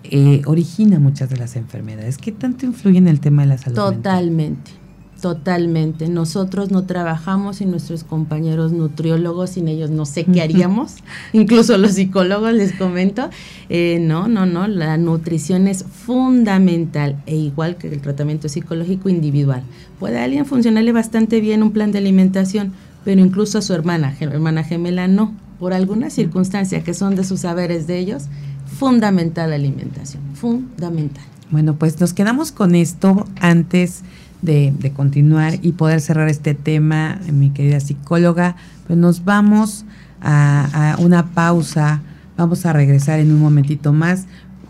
eh, 0.03 0.41
origina 0.45 0.99
muchas 0.99 1.29
de 1.29 1.37
las 1.37 1.55
enfermedades. 1.55 2.17
¿Qué 2.17 2.31
tanto 2.31 2.65
influye 2.65 2.99
en 2.99 3.07
el 3.07 3.19
tema 3.19 3.41
de 3.41 3.47
la 3.49 3.57
salud? 3.57 3.75
Totalmente. 3.75 4.82
Totalmente. 5.23 6.09
Nosotros 6.09 6.69
no 6.69 6.83
trabajamos 6.83 7.55
sin 7.55 7.71
nuestros 7.71 8.03
compañeros 8.03 8.73
nutriólogos, 8.73 9.51
sin 9.51 9.69
ellos 9.69 9.89
no 9.89 10.05
sé 10.05 10.25
qué 10.25 10.41
haríamos. 10.41 10.95
Incluso 11.31 11.77
los 11.77 11.93
psicólogos 11.93 12.51
les 12.51 12.73
comento. 12.73 13.29
Eh, 13.69 13.99
no, 14.01 14.27
no, 14.27 14.45
no. 14.45 14.67
La 14.67 14.97
nutrición 14.97 15.69
es 15.69 15.85
fundamental 15.85 17.23
e 17.25 17.37
igual 17.37 17.77
que 17.77 17.87
el 17.87 18.01
tratamiento 18.01 18.49
psicológico 18.49 19.07
individual. 19.07 19.63
Puede 19.97 20.19
a 20.19 20.25
alguien 20.25 20.45
funcionarle 20.45 20.91
bastante 20.91 21.39
bien 21.39 21.63
un 21.63 21.71
plan 21.71 21.93
de 21.93 21.99
alimentación, 21.99 22.73
pero 23.05 23.21
incluso 23.21 23.59
a 23.59 23.61
su 23.61 23.73
hermana, 23.73 24.13
hermana 24.19 24.65
gemela 24.65 25.07
no. 25.07 25.33
Por 25.57 25.71
alguna 25.71 26.09
circunstancia 26.09 26.83
que 26.83 26.93
son 26.93 27.15
de 27.15 27.23
sus 27.23 27.39
saberes 27.39 27.87
de 27.87 27.97
ellos, 27.97 28.23
fundamental 28.77 29.51
la 29.51 29.55
alimentación. 29.55 30.21
Fundamental. 30.33 31.23
Bueno, 31.49 31.75
pues 31.75 32.01
nos 32.01 32.11
quedamos 32.13 32.51
con 32.51 32.75
esto 32.75 33.25
antes 33.39 34.03
de, 34.43 34.91
continuar 34.95 35.57
y 35.61 35.71
poder 35.71 36.01
cerrar 36.01 36.27
este 36.29 36.53
tema, 36.53 37.19
mi 37.31 37.49
querida 37.49 37.79
psicóloga, 37.79 38.55
pues 38.85 38.99
nos 38.99 39.23
vamos 39.23 39.85
a, 40.21 40.95
una 40.99 41.27
pausa, 41.27 42.01
vamos 42.37 42.65
a 42.65 42.73
regresar 42.73 43.19
en 43.19 43.31
un 43.31 43.39
momentito 43.39 43.93
más, 43.93 44.25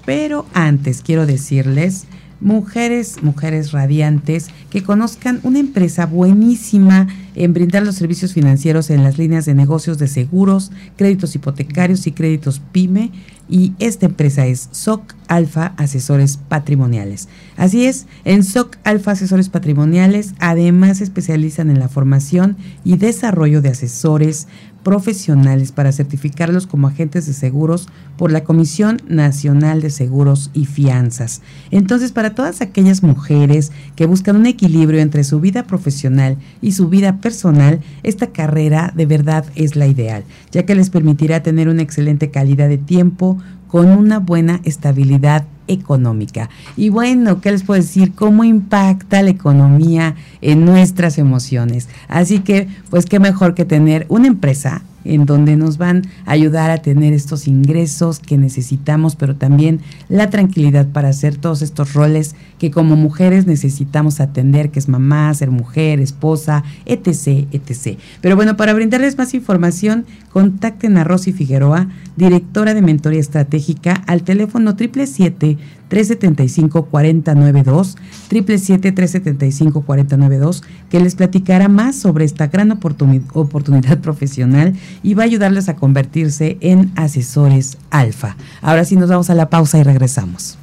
pero 0.06 0.46
antes 0.54 1.02
quiero 1.02 1.26
decirles 1.26 2.06
mujeres, 2.40 3.24
mujeres 3.24 3.72
radiantes 3.72 4.50
que 4.70 4.84
conozcan 4.84 5.40
una 5.44 5.60
empresa 5.60 6.06
buenísima 6.06 7.08
en 7.36 7.54
brindar 7.54 7.84
los 7.84 7.96
servicios 7.96 8.34
financieros 8.34 8.90
en 8.90 9.02
las 9.02 9.18
líneas 9.18 9.46
de 9.46 9.54
negocios 9.56 9.98
de 9.98 10.08
seguros, 10.08 10.72
créditos 10.98 11.36
hipotecarios 11.36 12.06
y 12.06 12.12
créditos 12.12 12.62
PYME. 12.72 13.12
Y 13.50 13.74
esta 13.80 14.06
empresa 14.06 14.46
es 14.46 14.70
SOC 14.72 15.16
Alfa 15.28 15.74
Asesores 15.78 16.38
Patrimoniales. 16.38 17.28
Así 17.58 17.86
es, 17.86 18.08
en 18.24 18.44
SOC 18.44 18.78
Alfa 18.84 19.12
Asesores 19.12 19.50
Patrimoniales 19.50 20.34
además 20.40 21.00
se 21.00 21.04
especializan 21.04 21.70
en 21.70 21.80
la 21.80 21.90
formación 21.90 22.58
y 22.84 22.98
desarrollo 22.98 23.62
de 23.62 23.70
asesores 23.70 24.48
profesionales 24.84 25.72
para 25.72 25.92
certificarlos 25.92 26.68
como 26.68 26.88
agentes 26.88 27.26
de 27.26 27.34
seguros 27.34 27.88
por 28.18 28.32
la 28.32 28.44
Comisión 28.44 29.02
Nacional 29.08 29.82
de 29.82 29.90
Seguros 29.90 30.52
y 30.54 30.66
Fianzas. 30.66 31.42
Entonces, 31.72 32.12
para 32.12 32.36
todas 32.36 32.62
aquellas 32.62 33.02
mujeres 33.04 33.72
que 33.96 34.06
buscan 34.06 34.36
un 34.36 34.46
equilibrio 34.46 35.00
entre 35.00 35.24
su 35.24 35.40
vida 35.40 35.64
profesional 35.64 36.38
y 36.62 36.74
su 36.74 36.90
vida 36.90 37.18
personal, 37.18 37.82
esta 38.04 38.28
carrera 38.28 38.94
de 38.96 39.06
verdad 39.06 39.46
es 39.56 39.76
la 39.76 39.88
ideal, 39.88 40.24
ya 40.52 40.66
que 40.66 40.76
les 40.76 40.90
permitirá 40.90 41.42
tener 41.42 41.70
una 41.70 41.82
excelente 41.82 42.30
calidad 42.30 42.70
de 42.70 42.78
tiempo 42.78 43.38
con 43.68 43.88
una 43.90 44.20
buena 44.20 44.62
estabilidad 44.66 45.46
económica. 45.68 46.50
Y 46.76 46.90
bueno, 46.90 47.42
¿qué 47.42 47.52
les 47.52 47.64
puedo 47.64 47.82
decir? 47.82 48.14
¿Cómo 48.14 48.44
impacta 48.44 49.22
la 49.22 49.30
economía 49.30 50.16
en 50.42 50.66
nuestras 50.66 51.18
emociones? 51.18 51.90
Así 52.08 52.40
que, 52.40 52.68
pues 52.90 53.06
qué 53.06 53.20
mejor 53.20 53.56
que 53.56 53.66
tener 53.66 54.06
una 54.10 54.28
empresa 54.28 54.84
en 55.06 55.26
donde 55.26 55.56
nos 55.56 55.78
van 55.78 56.04
a 56.26 56.32
ayudar 56.32 56.72
a 56.72 56.82
tener 56.82 57.14
estos 57.14 57.48
ingresos 57.48 58.20
que 58.20 58.38
necesitamos, 58.38 59.16
pero 59.16 59.36
también 59.36 59.82
la 60.10 60.30
tranquilidad 60.30 60.88
para 60.88 61.10
hacer 61.10 61.38
todos 61.38 61.62
estos 61.62 61.94
roles 61.94 62.36
que 62.60 62.72
como 62.72 62.96
mujeres 62.96 63.46
necesitamos 63.46 64.20
atender, 64.20 64.72
que 64.72 64.80
es 64.80 64.88
mamá, 64.88 65.34
ser 65.34 65.52
mujer, 65.52 66.00
esposa, 66.00 66.64
etc., 66.86 67.48
etc. 67.52 67.98
Pero 68.22 68.36
bueno, 68.36 68.56
para 68.58 68.74
brindarles 68.74 69.18
más 69.18 69.34
información, 69.34 70.06
contacten 70.32 70.98
a 70.98 71.04
Rosy 71.04 71.32
Figueroa, 71.32 71.90
directora 72.16 72.74
de 72.74 72.82
Mentoría 72.82 73.20
Estratégica, 73.20 74.04
al 74.08 74.24
teléfono 74.24 74.72
777 74.72 75.58
375 75.94 76.86
492 76.86 77.98
777 78.30 78.92
375 78.94 79.82
492 79.82 80.64
que 80.90 81.00
les 81.00 81.14
platicará 81.14 81.68
más 81.68 81.96
sobre 81.96 82.26
esta 82.26 82.48
gran 82.48 82.72
oportunidad 82.72 84.00
profesional 84.02 84.74
y 85.04 85.14
va 85.14 85.22
a 85.22 85.26
ayudarles 85.28 85.70
a 85.70 85.76
convertirse 85.76 86.58
en 86.62 86.92
asesores 86.96 87.78
alfa. 87.92 88.38
Ahora 88.64 88.86
sí 88.86 88.96
nos 88.96 89.10
vamos 89.10 89.30
a 89.30 89.36
la 89.36 89.52
pausa 89.52 89.78
y 89.78 89.84
regresamos. 89.84 90.58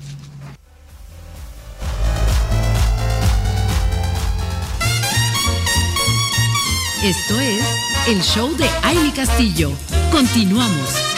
Esto 7.04 7.40
es 7.40 7.64
el 8.08 8.20
show 8.20 8.48
de 8.56 8.66
Aile 8.82 9.12
Castillo. 9.14 9.70
Continuamos. 10.10 11.09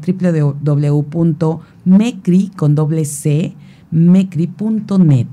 www.mecri 0.62 2.52
con 2.54 2.76
doble 2.76 3.04
C 3.06 3.54
mecri.net. 3.90 5.26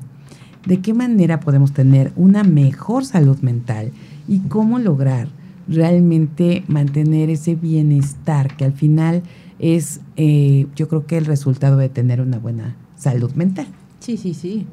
de 0.66 0.80
qué 0.80 0.94
manera 0.94 1.42
podemos 1.42 1.74
tener 1.74 2.14
una 2.16 2.44
mejor 2.44 3.06
salud 3.06 3.38
mental 3.40 3.92
y 4.28 4.40
cómo 4.40 4.80
lograr 4.80 5.28
realmente 5.68 6.64
mantener 6.68 7.30
ese 7.30 7.56
bienestar 7.56 8.56
que 8.56 8.66
al 8.66 8.74
final 8.74 9.24
es, 9.60 10.02
eh, 10.16 10.68
yo 10.76 10.88
creo 10.88 11.06
que 11.06 11.18
el 11.18 11.26
resultado 11.26 11.78
de 11.78 11.90
tener 11.90 12.22
una 12.22 12.40
buena 12.40 12.76
salud 12.96 13.32
mental. 13.34 13.68
Sí, 14.00 14.18
sí, 14.18 14.34
sí. 14.34 14.66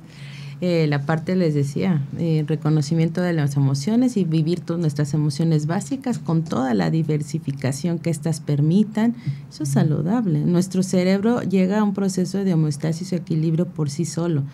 Eh, 0.63 0.87
la 0.89 1.05
parte 1.05 1.37
les 1.37 1.53
decía, 1.53 2.01
eh, 2.19 2.43
reconocimiento 2.47 3.21
de 3.21 3.35
las 3.35 3.57
emociones 3.57 4.17
y 4.17 4.25
vivir 4.25 4.61
todas 4.61 4.81
nuestras 4.81 5.13
emociones 5.13 5.67
básicas 5.67 6.19
con 6.19 6.45
toda 6.45 6.73
la 6.73 6.91
diversificación 6.91 7.99
que 7.99 8.09
éstas 8.09 8.41
permitan, 8.41 9.15
eso 9.51 9.65
es 9.65 9.69
saludable. 9.69 10.41
Nuestro 10.41 10.83
cerebro 10.83 11.43
llega 11.43 11.81
a 11.81 11.85
un 11.85 11.93
proceso 11.93 12.43
de 12.43 12.55
homeostasis 12.55 13.13
o 13.13 13.17
equilibrio 13.17 13.67
por 13.67 13.91
sí 13.91 14.07
solo, 14.07 14.45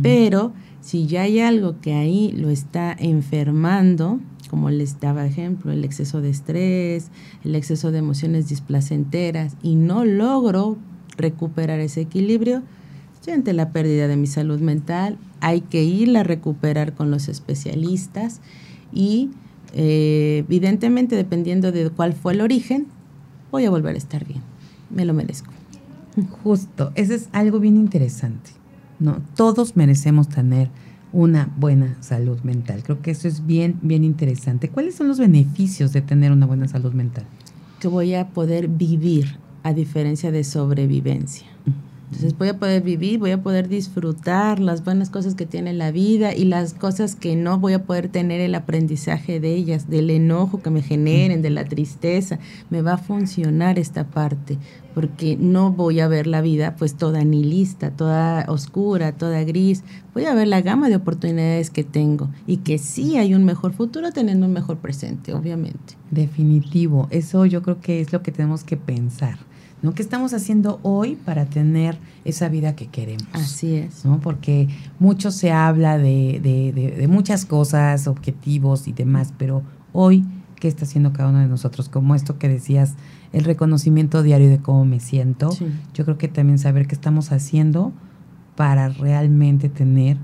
pero 0.00 0.52
si 0.80 1.08
ya 1.08 1.22
hay 1.22 1.40
algo 1.40 1.80
que 1.80 1.94
ahí 1.94 2.30
lo 2.36 2.50
está 2.50 2.94
enfermando, 2.96 4.20
como 4.48 4.70
les 4.70 5.00
daba 5.00 5.26
ejemplo, 5.26 5.72
el 5.72 5.84
exceso 5.84 6.20
de 6.20 6.30
estrés, 6.30 7.10
el 7.44 7.54
exceso 7.54 7.90
de 7.90 7.98
emociones 7.98 8.48
displacenteras 8.48 9.56
y 9.62 9.76
no 9.76 10.04
logro 10.04 10.76
recuperar 11.16 11.80
ese 11.80 12.00
equilibrio, 12.02 12.62
estoy 13.14 13.34
ante 13.34 13.52
la 13.52 13.70
pérdida 13.70 14.08
de 14.08 14.16
mi 14.16 14.26
salud 14.26 14.60
mental, 14.60 15.18
hay 15.40 15.60
que 15.60 15.84
irla 15.84 16.20
a 16.20 16.24
recuperar 16.24 16.94
con 16.94 17.10
los 17.10 17.28
especialistas 17.28 18.40
y 18.92 19.30
eh, 19.74 20.44
evidentemente 20.46 21.16
dependiendo 21.16 21.72
de 21.72 21.90
cuál 21.90 22.14
fue 22.14 22.32
el 22.32 22.40
origen, 22.40 22.86
voy 23.50 23.64
a 23.64 23.70
volver 23.70 23.94
a 23.94 23.98
estar 23.98 24.24
bien, 24.26 24.42
me 24.90 25.04
lo 25.04 25.14
merezco. 25.14 25.52
Justo, 26.42 26.90
eso 26.94 27.14
es 27.14 27.28
algo 27.32 27.60
bien 27.60 27.76
interesante. 27.76 28.50
¿no? 28.98 29.22
Todos 29.36 29.76
merecemos 29.76 30.28
tener 30.28 30.70
una 31.12 31.52
buena 31.56 31.96
salud 32.00 32.38
mental. 32.42 32.82
Creo 32.82 33.00
que 33.00 33.10
eso 33.10 33.28
es 33.28 33.46
bien, 33.46 33.78
bien 33.82 34.04
interesante. 34.04 34.68
¿Cuáles 34.68 34.94
son 34.94 35.08
los 35.08 35.18
beneficios 35.18 35.92
de 35.92 36.02
tener 36.02 36.32
una 36.32 36.46
buena 36.46 36.68
salud 36.68 36.92
mental? 36.92 37.24
Que 37.80 37.88
voy 37.88 38.14
a 38.14 38.28
poder 38.28 38.68
vivir 38.68 39.38
a 39.62 39.72
diferencia 39.72 40.30
de 40.30 40.44
sobrevivencia. 40.44 41.46
Entonces 42.10 42.38
voy 42.38 42.48
a 42.48 42.58
poder 42.58 42.82
vivir, 42.82 43.18
voy 43.18 43.32
a 43.32 43.42
poder 43.42 43.68
disfrutar 43.68 44.60
las 44.60 44.82
buenas 44.82 45.10
cosas 45.10 45.34
que 45.34 45.44
tiene 45.44 45.74
la 45.74 45.90
vida 45.90 46.34
y 46.34 46.44
las 46.44 46.72
cosas 46.72 47.14
que 47.14 47.36
no 47.36 47.58
voy 47.58 47.74
a 47.74 47.84
poder 47.84 48.08
tener 48.08 48.40
el 48.40 48.54
aprendizaje 48.54 49.40
de 49.40 49.54
ellas, 49.54 49.90
del 49.90 50.08
enojo 50.08 50.62
que 50.62 50.70
me 50.70 50.80
generen, 50.80 51.42
de 51.42 51.50
la 51.50 51.66
tristeza. 51.66 52.38
Me 52.70 52.80
va 52.80 52.94
a 52.94 52.98
funcionar 52.98 53.78
esta 53.78 54.04
parte 54.04 54.56
porque 54.94 55.36
no 55.38 55.70
voy 55.70 56.00
a 56.00 56.08
ver 56.08 56.26
la 56.26 56.40
vida 56.40 56.76
pues 56.76 56.94
toda 56.94 57.22
nihilista, 57.24 57.90
toda 57.90 58.46
oscura, 58.48 59.12
toda 59.12 59.44
gris. 59.44 59.84
Voy 60.14 60.24
a 60.24 60.34
ver 60.34 60.48
la 60.48 60.62
gama 60.62 60.88
de 60.88 60.96
oportunidades 60.96 61.68
que 61.68 61.84
tengo 61.84 62.30
y 62.46 62.58
que 62.58 62.78
sí 62.78 63.18
hay 63.18 63.34
un 63.34 63.44
mejor 63.44 63.74
futuro 63.74 64.12
teniendo 64.12 64.46
un 64.46 64.54
mejor 64.54 64.78
presente, 64.78 65.34
obviamente. 65.34 65.94
Definitivo, 66.10 67.06
eso 67.10 67.44
yo 67.44 67.60
creo 67.62 67.80
que 67.82 68.00
es 68.00 68.14
lo 68.14 68.22
que 68.22 68.32
tenemos 68.32 68.64
que 68.64 68.78
pensar 68.78 69.47
¿no? 69.82 69.94
¿Qué 69.94 70.02
estamos 70.02 70.34
haciendo 70.34 70.80
hoy 70.82 71.16
para 71.16 71.46
tener 71.46 71.98
esa 72.24 72.48
vida 72.48 72.74
que 72.74 72.86
queremos? 72.86 73.26
Así 73.32 73.74
es. 73.74 74.04
¿no? 74.04 74.20
Porque 74.20 74.68
mucho 74.98 75.30
se 75.30 75.52
habla 75.52 75.98
de, 75.98 76.40
de, 76.42 76.94
de, 76.96 77.08
muchas 77.08 77.44
cosas, 77.44 78.06
objetivos 78.06 78.88
y 78.88 78.92
demás, 78.92 79.32
pero 79.38 79.62
hoy, 79.92 80.24
¿qué 80.56 80.68
está 80.68 80.84
haciendo 80.84 81.12
cada 81.12 81.30
uno 81.30 81.38
de 81.40 81.48
nosotros? 81.48 81.88
Como 81.88 82.14
esto 82.14 82.38
que 82.38 82.48
decías, 82.48 82.94
el 83.32 83.44
reconocimiento 83.44 84.22
diario 84.22 84.48
de 84.48 84.58
cómo 84.58 84.84
me 84.84 85.00
siento. 85.00 85.50
Yo 85.94 86.04
creo 86.04 86.18
que 86.18 86.28
también 86.28 86.58
saber 86.58 86.86
qué 86.86 86.94
estamos 86.94 87.32
haciendo 87.32 87.92
para 88.56 88.88
realmente 88.88 89.68
tener 89.68 90.16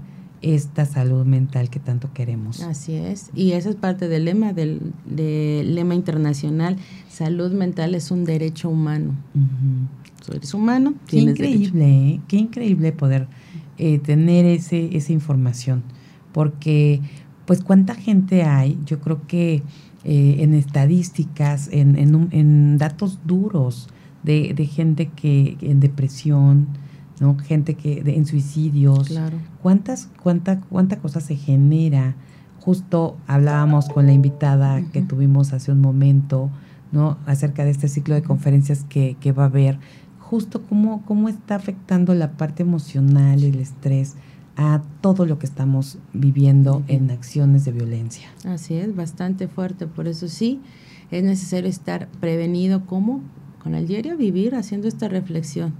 esta 0.44 0.84
salud 0.84 1.24
mental 1.24 1.70
que 1.70 1.80
tanto 1.80 2.12
queremos. 2.12 2.60
Así 2.62 2.94
es, 2.94 3.30
y 3.34 3.52
eso 3.52 3.70
es 3.70 3.76
parte 3.76 4.08
del 4.08 4.26
lema, 4.26 4.52
del, 4.52 4.92
lema 5.06 5.94
internacional, 5.94 6.76
salud 7.08 7.52
mental 7.52 7.94
es 7.94 8.10
un 8.10 8.24
derecho 8.24 8.68
humano. 8.68 9.14
eres 10.32 10.52
humano, 10.52 10.94
Qué 11.06 11.20
increíble, 11.20 11.86
¿eh? 11.86 12.20
qué 12.28 12.36
increíble 12.36 12.92
poder 12.92 13.26
eh, 13.78 13.98
tener 13.98 14.44
ese, 14.44 14.96
esa 14.96 15.12
información, 15.12 15.82
porque 16.32 17.00
pues 17.46 17.62
cuánta 17.62 17.94
gente 17.94 18.42
hay, 18.42 18.78
yo 18.84 19.00
creo 19.00 19.26
que 19.26 19.62
eh, 20.04 20.36
en 20.40 20.52
estadísticas, 20.52 21.68
en, 21.72 21.96
en, 21.96 22.28
en 22.32 22.76
datos 22.76 23.20
duros 23.24 23.88
de, 24.22 24.52
de 24.54 24.66
gente 24.66 25.06
que 25.08 25.56
en 25.62 25.80
depresión, 25.80 26.68
¿no? 27.20 27.36
Gente 27.38 27.74
que 27.74 28.02
en 28.04 28.26
suicidios. 28.26 29.08
Claro. 29.08 29.36
¿Cuántas, 29.62 30.08
cuánta, 30.22 30.60
cuánta 30.60 30.98
cosa 30.98 31.20
se 31.20 31.36
genera? 31.36 32.14
Justo 32.60 33.16
hablábamos 33.26 33.88
con 33.88 34.06
la 34.06 34.12
invitada 34.12 34.82
que 34.92 35.02
tuvimos 35.02 35.52
hace 35.52 35.70
un 35.70 35.80
momento, 35.80 36.50
¿no? 36.92 37.18
Acerca 37.26 37.64
de 37.64 37.70
este 37.70 37.88
ciclo 37.88 38.14
de 38.14 38.22
conferencias 38.22 38.84
que, 38.88 39.16
que 39.20 39.32
va 39.32 39.44
a 39.44 39.46
haber. 39.46 39.78
Justo 40.18 40.62
cómo, 40.62 41.02
cómo 41.04 41.28
está 41.28 41.56
afectando 41.56 42.14
la 42.14 42.32
parte 42.32 42.62
emocional, 42.62 43.42
el 43.42 43.60
estrés, 43.60 44.14
a 44.56 44.82
todo 45.00 45.26
lo 45.26 45.38
que 45.38 45.46
estamos 45.46 45.98
viviendo 46.12 46.82
en 46.86 47.10
acciones 47.10 47.64
de 47.64 47.72
violencia. 47.72 48.28
Así 48.44 48.74
es, 48.74 48.94
bastante 48.94 49.48
fuerte. 49.48 49.86
Por 49.86 50.08
eso 50.08 50.28
sí, 50.28 50.60
es 51.10 51.22
necesario 51.22 51.68
estar 51.68 52.08
prevenido 52.20 52.86
como 52.86 53.20
con 53.62 53.74
el 53.74 53.86
diario 53.86 54.16
vivir 54.16 54.54
haciendo 54.54 54.88
esta 54.88 55.08
reflexión 55.08 55.74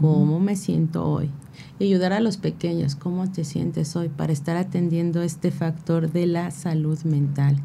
cómo 0.00 0.40
me 0.40 0.56
siento 0.56 1.04
hoy. 1.04 1.30
Y 1.78 1.84
ayudar 1.84 2.12
a 2.12 2.20
los 2.20 2.36
pequeños, 2.36 2.94
cómo 2.94 3.30
te 3.30 3.44
sientes 3.44 3.94
hoy, 3.96 4.08
para 4.08 4.32
estar 4.32 4.56
atendiendo 4.56 5.22
este 5.22 5.50
factor 5.50 6.12
de 6.12 6.26
la 6.26 6.50
salud 6.50 6.98
mental. 7.04 7.56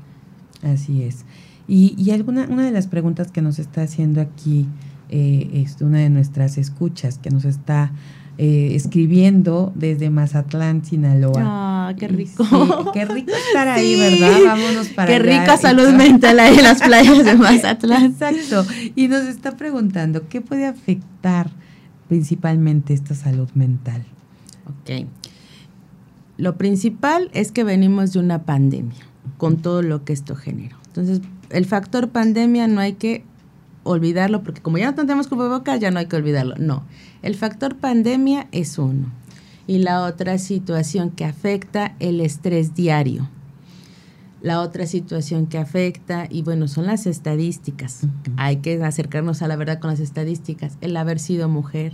Así 0.62 1.04
es. 1.04 1.26
Y, 1.68 1.94
y 1.98 2.12
alguna, 2.12 2.48
una 2.50 2.64
de 2.64 2.72
las 2.72 2.88
preguntas 2.88 3.32
que 3.32 3.42
nos 3.42 3.60
está 3.60 3.84
haciendo 3.84 4.22
aquí 4.22 4.68
eh, 5.10 5.50
es 5.66 5.82
una 5.82 6.00
de 6.00 6.10
nuestras 6.10 6.58
escuchas 6.58 7.18
que 7.18 7.30
nos 7.30 7.46
está 7.46 7.92
eh, 8.38 8.76
escribiendo 8.76 9.74
desde 9.76 10.10
Mazatlán, 10.10 10.86
Sinaloa. 10.86 11.42
Ah, 11.44 11.94
qué 11.98 12.08
rico. 12.08 12.46
qué 12.94 13.06
rico 13.06 13.32
estar 13.48 13.68
ahí, 13.68 13.96
¿verdad? 13.98 14.40
Vámonos 14.46 14.88
para 14.90 15.12
Qué 15.12 15.20
rica 15.20 15.58
salud 15.58 15.90
mental 15.90 16.40
ahí 16.40 16.58
en 16.58 16.64
las 16.64 16.82
playas 16.82 17.26
de 17.26 17.36
Mazatlán. 17.38 18.06
Exacto. 18.06 18.66
Y 18.96 19.08
nos 19.08 19.24
está 19.24 19.58
preguntando, 19.58 20.30
¿qué 20.30 20.42
puede 20.42 20.68
afectar 20.68 21.50
principalmente 22.10 22.93
esta 22.93 23.15
salud 23.15 23.48
mental? 23.54 24.04
Ok. 24.65 25.08
Lo 26.38 26.58
principal 26.58 27.30
es 27.34 27.54
que 27.54 27.63
venimos 27.63 28.12
de 28.12 28.19
una 28.19 28.43
pandemia, 28.43 29.00
con 29.38 29.58
todo 29.58 29.82
lo 29.82 30.04
que 30.04 30.12
esto 30.12 30.36
generó. 30.36 30.78
Entonces, 30.88 31.22
el 31.50 31.65
factor 31.65 32.10
pandemia 32.10 32.67
no 32.67 32.82
hay 32.82 32.93
que 32.93 33.24
olvidarlo, 33.84 34.43
porque 34.43 34.62
como 34.62 34.78
ya 34.78 34.91
no 34.91 34.95
tenemos 34.95 35.28
cubrebocas, 35.28 35.80
ya 35.80 35.91
no 35.91 36.00
hay 36.00 36.08
que 36.08 36.15
olvidarlo. 36.15 36.56
No, 36.58 36.84
el 37.22 37.36
factor 37.36 37.78
pandemia 37.78 38.48
es 38.52 38.78
uno. 38.78 39.12
Y 39.67 39.78
la 39.78 40.04
otra 40.04 40.38
situación 40.39 41.12
que 41.12 41.26
afecta 41.26 41.95
el 42.00 42.22
estrés 42.22 42.74
diario. 42.74 43.30
La 44.41 44.62
otra 44.62 44.86
situación 44.86 45.47
que 45.47 45.58
afecta, 45.58 46.28
y 46.30 46.43
bueno, 46.43 46.67
son 46.67 46.86
las 46.86 47.06
estadísticas. 47.06 48.08
Hay 48.38 48.58
que 48.58 48.82
acercarnos 48.84 49.41
a 49.41 49.47
la 49.47 49.58
verdad 49.58 49.80
con 49.80 49.89
las 49.89 49.99
estadísticas. 49.99 50.78
El 50.80 50.95
haber 50.95 51.19
sido 51.19 51.49
mujer. 51.49 51.93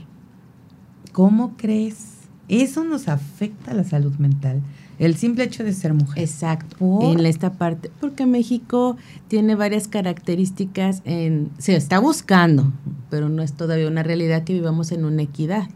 ¿Cómo 1.11 1.55
crees? 1.57 2.15
Eso 2.47 2.83
nos 2.83 3.07
afecta 3.07 3.71
a 3.71 3.73
la 3.73 3.83
salud 3.83 4.13
mental. 4.17 4.61
El 4.99 5.15
simple 5.15 5.43
hecho 5.43 5.63
de 5.63 5.73
ser 5.73 5.93
mujer. 5.93 6.23
Exacto. 6.23 6.99
En 7.01 7.25
esta 7.25 7.53
parte. 7.53 7.91
Porque 7.99 8.25
México 8.25 8.97
tiene 9.27 9.55
varias 9.55 9.87
características 9.87 11.01
en. 11.05 11.49
Se 11.57 11.75
está 11.75 11.99
buscando, 11.99 12.71
pero 13.09 13.27
no 13.29 13.41
es 13.41 13.53
todavía 13.53 13.87
una 13.87 14.03
realidad 14.03 14.43
que 14.43 14.53
vivamos 14.53 14.91
en 14.91 15.05
una 15.05 15.23
equidad. 15.23 15.67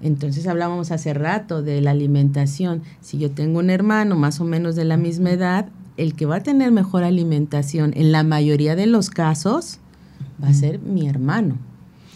Entonces 0.00 0.46
hablábamos 0.46 0.90
hace 0.90 1.12
rato 1.14 1.62
de 1.62 1.80
la 1.80 1.90
alimentación. 1.90 2.82
Si 3.00 3.18
yo 3.18 3.30
tengo 3.30 3.58
un 3.58 3.70
hermano 3.70 4.16
más 4.16 4.40
o 4.40 4.44
menos 4.44 4.76
de 4.76 4.84
la 4.84 4.96
misma 4.96 5.30
edad, 5.30 5.68
el 5.96 6.14
que 6.14 6.26
va 6.26 6.36
a 6.36 6.42
tener 6.42 6.70
mejor 6.70 7.04
alimentación 7.04 7.92
en 7.96 8.12
la 8.12 8.22
mayoría 8.22 8.76
de 8.76 8.86
los 8.86 9.10
casos 9.10 9.78
va 10.42 10.48
a 10.48 10.54
ser 10.54 10.78
mi 10.80 11.08
hermano. 11.08 11.56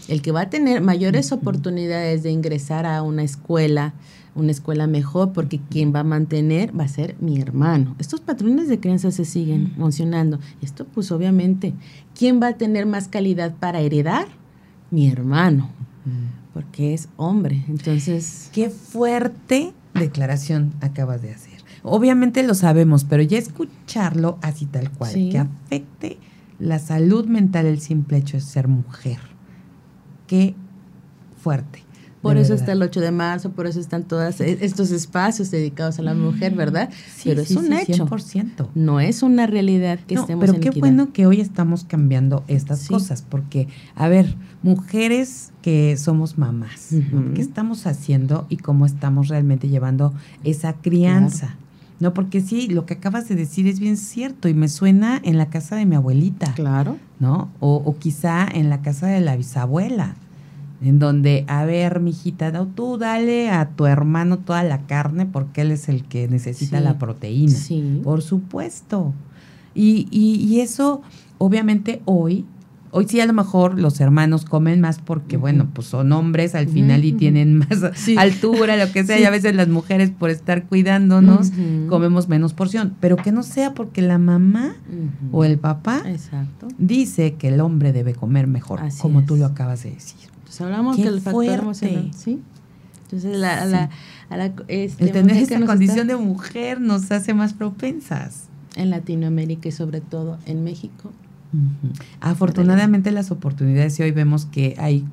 El 0.08 0.22
que 0.22 0.32
va 0.32 0.42
a 0.42 0.50
tener 0.50 0.80
mayores 0.80 1.32
oportunidades 1.32 2.22
de 2.22 2.30
ingresar 2.30 2.86
a 2.86 3.02
una 3.02 3.22
escuela, 3.22 3.94
una 4.34 4.50
escuela 4.50 4.86
mejor, 4.86 5.32
porque 5.32 5.60
quien 5.70 5.94
va 5.94 6.00
a 6.00 6.04
mantener 6.04 6.78
va 6.78 6.84
a 6.84 6.88
ser 6.88 7.16
mi 7.20 7.40
hermano. 7.40 7.94
Estos 7.98 8.20
patrones 8.20 8.68
de 8.68 8.80
crianza 8.80 9.10
se 9.10 9.24
siguen 9.24 9.72
funcionando. 9.76 10.38
Esto 10.62 10.86
pues 10.86 11.10
obviamente, 11.10 11.74
¿quién 12.16 12.40
va 12.40 12.48
a 12.48 12.56
tener 12.56 12.86
más 12.86 13.08
calidad 13.08 13.54
para 13.58 13.80
heredar? 13.80 14.28
Mi 14.90 15.08
hermano 15.08 15.70
porque 16.54 16.94
es 16.94 17.08
hombre. 17.16 17.64
Entonces. 17.68 18.48
Qué 18.52 18.70
fuerte 18.70 19.74
declaración 19.92 20.72
acabas 20.80 21.20
de 21.20 21.32
hacer. 21.32 21.52
Obviamente 21.82 22.42
lo 22.42 22.54
sabemos, 22.54 23.04
pero 23.04 23.22
ya 23.22 23.36
escucharlo 23.36 24.38
así 24.40 24.64
tal 24.64 24.90
cual, 24.90 25.12
que 25.12 25.38
afecte 25.38 26.18
la 26.58 26.78
salud 26.78 27.26
mental 27.26 27.66
el 27.66 27.80
simple 27.80 28.16
hecho 28.16 28.38
de 28.38 28.42
ser 28.42 28.68
mujer. 28.68 29.18
Qué 30.26 30.54
fuerte. 31.42 31.83
Por 32.24 32.38
eso 32.38 32.54
está 32.54 32.72
el 32.72 32.82
8 32.82 33.00
de 33.00 33.10
marzo, 33.10 33.50
por 33.50 33.66
eso 33.66 33.78
están 33.78 34.04
todos 34.04 34.40
e, 34.40 34.58
estos 34.62 34.90
espacios 34.90 35.50
dedicados 35.50 35.98
a 35.98 36.02
la 36.02 36.14
mujer, 36.14 36.54
¿verdad? 36.54 36.88
Sí, 37.14 37.28
pero 37.28 37.42
es 37.42 37.50
un 37.50 37.70
hecho. 37.72 38.06
100%. 38.06 38.68
No 38.74 38.98
es 38.98 39.22
una 39.22 39.46
realidad 39.46 39.98
que 40.06 40.14
estemos 40.14 40.46
pero 40.46 40.58
qué 40.58 40.70
bueno 40.70 41.12
que 41.12 41.26
hoy 41.26 41.40
estamos 41.40 41.84
cambiando 41.84 42.42
estas 42.48 42.88
cosas, 42.88 43.22
porque, 43.22 43.68
a 43.94 44.08
ver, 44.08 44.34
mujeres 44.62 45.52
que 45.60 45.96
somos 45.98 46.38
mamás, 46.38 46.88
¿qué 47.34 47.42
estamos 47.42 47.86
haciendo 47.86 48.46
y 48.48 48.56
cómo 48.56 48.86
estamos 48.86 49.28
realmente 49.28 49.68
llevando 49.68 50.14
esa 50.44 50.72
crianza? 50.72 51.56
No, 52.00 52.14
porque 52.14 52.40
sí, 52.40 52.68
lo 52.68 52.86
que 52.86 52.94
acabas 52.94 53.28
de 53.28 53.34
decir 53.34 53.66
es 53.68 53.78
bien 53.78 53.96
cierto 53.96 54.48
y 54.48 54.54
me 54.54 54.68
suena 54.68 55.20
en 55.22 55.38
la 55.38 55.46
casa 55.50 55.76
de 55.76 55.86
mi 55.86 55.94
abuelita. 55.94 56.52
Claro. 56.54 56.98
¿No? 57.20 57.50
O, 57.60 57.76
o 57.76 57.96
quizá 57.98 58.46
en 58.50 58.68
la 58.68 58.82
casa 58.82 59.06
de 59.06 59.20
la 59.20 59.36
bisabuela 59.36 60.16
en 60.84 60.98
donde, 60.98 61.44
a 61.48 61.64
ver, 61.64 62.00
mijita, 62.00 62.52
tú 62.74 62.98
dale 62.98 63.48
a 63.48 63.70
tu 63.70 63.86
hermano 63.86 64.38
toda 64.38 64.62
la 64.62 64.82
carne 64.82 65.24
porque 65.24 65.62
él 65.62 65.70
es 65.70 65.88
el 65.88 66.04
que 66.04 66.28
necesita 66.28 66.80
la 66.80 66.98
proteína. 66.98 67.52
Sí. 67.52 68.00
Por 68.04 68.20
supuesto. 68.20 69.14
Y, 69.74 70.06
y, 70.10 70.60
eso, 70.60 71.00
obviamente, 71.38 72.02
hoy, 72.04 72.44
hoy 72.90 73.06
sí 73.08 73.18
a 73.18 73.26
lo 73.26 73.32
mejor 73.32 73.80
los 73.80 73.98
hermanos 73.98 74.44
comen 74.44 74.82
más 74.82 74.98
porque, 74.98 75.38
bueno, 75.38 75.68
pues 75.72 75.86
son 75.86 76.12
hombres 76.12 76.54
al 76.54 76.68
final 76.68 77.04
y 77.04 77.12
tienen 77.12 77.56
más 77.58 77.82
altura, 78.18 78.76
lo 78.76 78.92
que 78.92 79.04
sea, 79.04 79.18
y 79.18 79.24
a 79.24 79.30
veces 79.30 79.54
las 79.54 79.68
mujeres 79.68 80.10
por 80.10 80.28
estar 80.28 80.66
cuidándonos 80.66 81.50
comemos 81.88 82.28
menos 82.28 82.52
porción, 82.52 82.94
pero 83.00 83.16
que 83.16 83.32
no 83.32 83.42
sea 83.42 83.72
porque 83.72 84.02
la 84.02 84.18
mamá 84.18 84.76
o 85.32 85.44
el 85.44 85.58
papá 85.58 86.04
dice 86.78 87.34
que 87.34 87.48
el 87.48 87.60
hombre 87.60 87.92
debe 87.92 88.14
comer 88.14 88.46
mejor, 88.46 88.80
como 89.00 89.24
tú 89.24 89.36
lo 89.36 89.46
acabas 89.46 89.82
de 89.82 89.90
decir. 89.92 90.33
Pues 90.54 90.60
hablamos 90.60 90.96
que 90.96 91.08
el 91.08 91.20
factor 91.20 91.46
emocional, 91.46 92.12
¿sí? 92.16 92.40
Entonces, 93.02 93.36
la, 93.36 93.66
la, 93.66 94.54
este, 94.68 95.04
el 95.04 95.10
tener 95.10 95.36
esa 95.36 95.60
condición 95.66 96.06
de 96.06 96.14
mujer 96.14 96.80
nos 96.80 97.10
hace 97.10 97.34
más 97.34 97.54
propensas. 97.54 98.44
En 98.76 98.90
Latinoamérica 98.90 99.68
y 99.68 99.72
sobre 99.72 100.00
todo 100.00 100.38
en 100.46 100.62
México. 100.62 101.10
Afortunadamente 102.20 103.10
las 103.10 103.32
oportunidades 103.32 103.98
y 103.98 104.04
hoy 104.04 104.12
vemos 104.12 104.46
que 104.46 104.76
hay, 104.78 105.04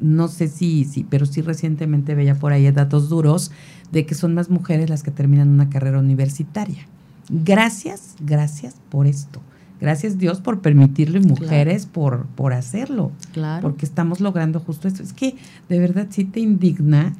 no 0.00 0.28
sé 0.28 0.46
si, 0.46 0.84
si, 0.84 1.02
pero 1.02 1.26
sí 1.26 1.42
recientemente 1.42 2.14
veía 2.14 2.36
por 2.36 2.52
ahí 2.52 2.70
datos 2.70 3.08
duros 3.08 3.50
de 3.90 4.06
que 4.06 4.14
son 4.14 4.32
más 4.32 4.48
mujeres 4.48 4.90
las 4.90 5.02
que 5.02 5.10
terminan 5.10 5.48
una 5.48 5.70
carrera 5.70 5.98
universitaria. 5.98 6.86
Gracias, 7.28 8.14
gracias 8.20 8.76
por 8.90 9.08
esto. 9.08 9.40
Gracias 9.80 10.18
Dios 10.18 10.40
por 10.40 10.60
permitirlo 10.60 11.18
y 11.18 11.22
mujeres 11.22 11.86
por, 11.86 12.26
por 12.26 12.52
hacerlo. 12.52 13.12
Claro. 13.32 13.62
Porque 13.62 13.84
estamos 13.84 14.20
logrando 14.20 14.60
justo 14.60 14.88
esto. 14.88 15.02
Es 15.02 15.12
que 15.12 15.36
de 15.68 15.78
verdad 15.78 16.06
sí 16.10 16.24
te 16.24 16.40
indigna 16.40 17.14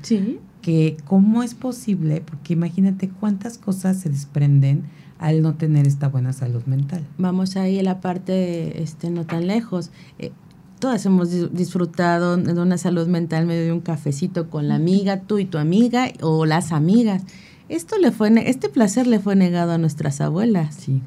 que 0.63 0.97
cómo 1.05 1.43
es 1.43 1.55
posible, 1.55 2.23
porque 2.25 2.55
imagínate 2.55 3.11
cuántas 3.11 3.59
cosas 3.59 3.99
se 3.99 4.09
desprenden 4.09 4.85
al 5.19 5.43
no 5.43 5.55
tener 5.55 5.87
esta 5.87 6.09
buena 6.09 6.33
salud 6.33 6.65
mental. 6.65 7.05
Vamos 7.19 7.57
ahí 7.57 7.79
a 7.79 7.83
la 7.83 8.01
parte 8.01 8.83
este, 8.83 9.11
no 9.11 9.27
tan 9.27 9.47
lejos. 9.47 9.91
Eh, 10.19 10.33
todas 10.79 11.05
hemos 11.07 11.53
disfrutado 11.53 12.37
de 12.37 12.61
una 12.61 12.79
salud 12.79 13.07
mental 13.09 13.47
medio 13.47 13.63
de 13.63 13.73
un 13.73 13.81
cafecito 13.81 14.49
con 14.49 14.69
la 14.69 14.75
amiga, 14.75 15.21
tú 15.21 15.39
y 15.39 15.45
tu 15.45 15.59
amiga 15.59 16.09
o 16.21 16.47
las 16.47 16.73
amigas. 16.73 17.23
Esto 17.69 17.97
le 17.99 18.11
fue, 18.11 18.33
este 18.49 18.69
placer 18.69 19.07
le 19.07 19.19
fue 19.19 19.37
negado 19.37 19.73
a 19.73 19.79
nuestras 19.79 20.21
abuelas. 20.21 20.75
Sí. 20.75 21.01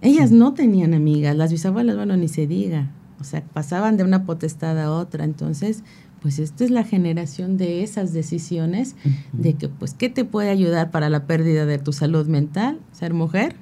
Ellas 0.00 0.30
no 0.30 0.54
tenían 0.54 0.94
amigas, 0.94 1.36
las 1.36 1.50
bisabuelas, 1.50 1.96
bueno, 1.96 2.16
ni 2.16 2.28
se 2.28 2.46
diga. 2.46 2.90
O 3.20 3.24
sea, 3.24 3.42
pasaban 3.42 3.96
de 3.96 4.04
una 4.04 4.24
potestad 4.24 4.78
a 4.78 4.92
otra. 4.92 5.24
Entonces, 5.24 5.82
pues 6.22 6.38
esta 6.38 6.64
es 6.64 6.70
la 6.70 6.84
generación 6.84 7.56
de 7.56 7.82
esas 7.82 8.12
decisiones 8.12 8.94
de 9.32 9.54
que, 9.54 9.68
pues, 9.68 9.94
¿qué 9.94 10.08
te 10.08 10.24
puede 10.24 10.50
ayudar 10.50 10.90
para 10.90 11.10
la 11.10 11.26
pérdida 11.26 11.66
de 11.66 11.78
tu 11.78 11.92
salud 11.92 12.26
mental? 12.26 12.78
Ser 12.92 13.14
mujer. 13.14 13.56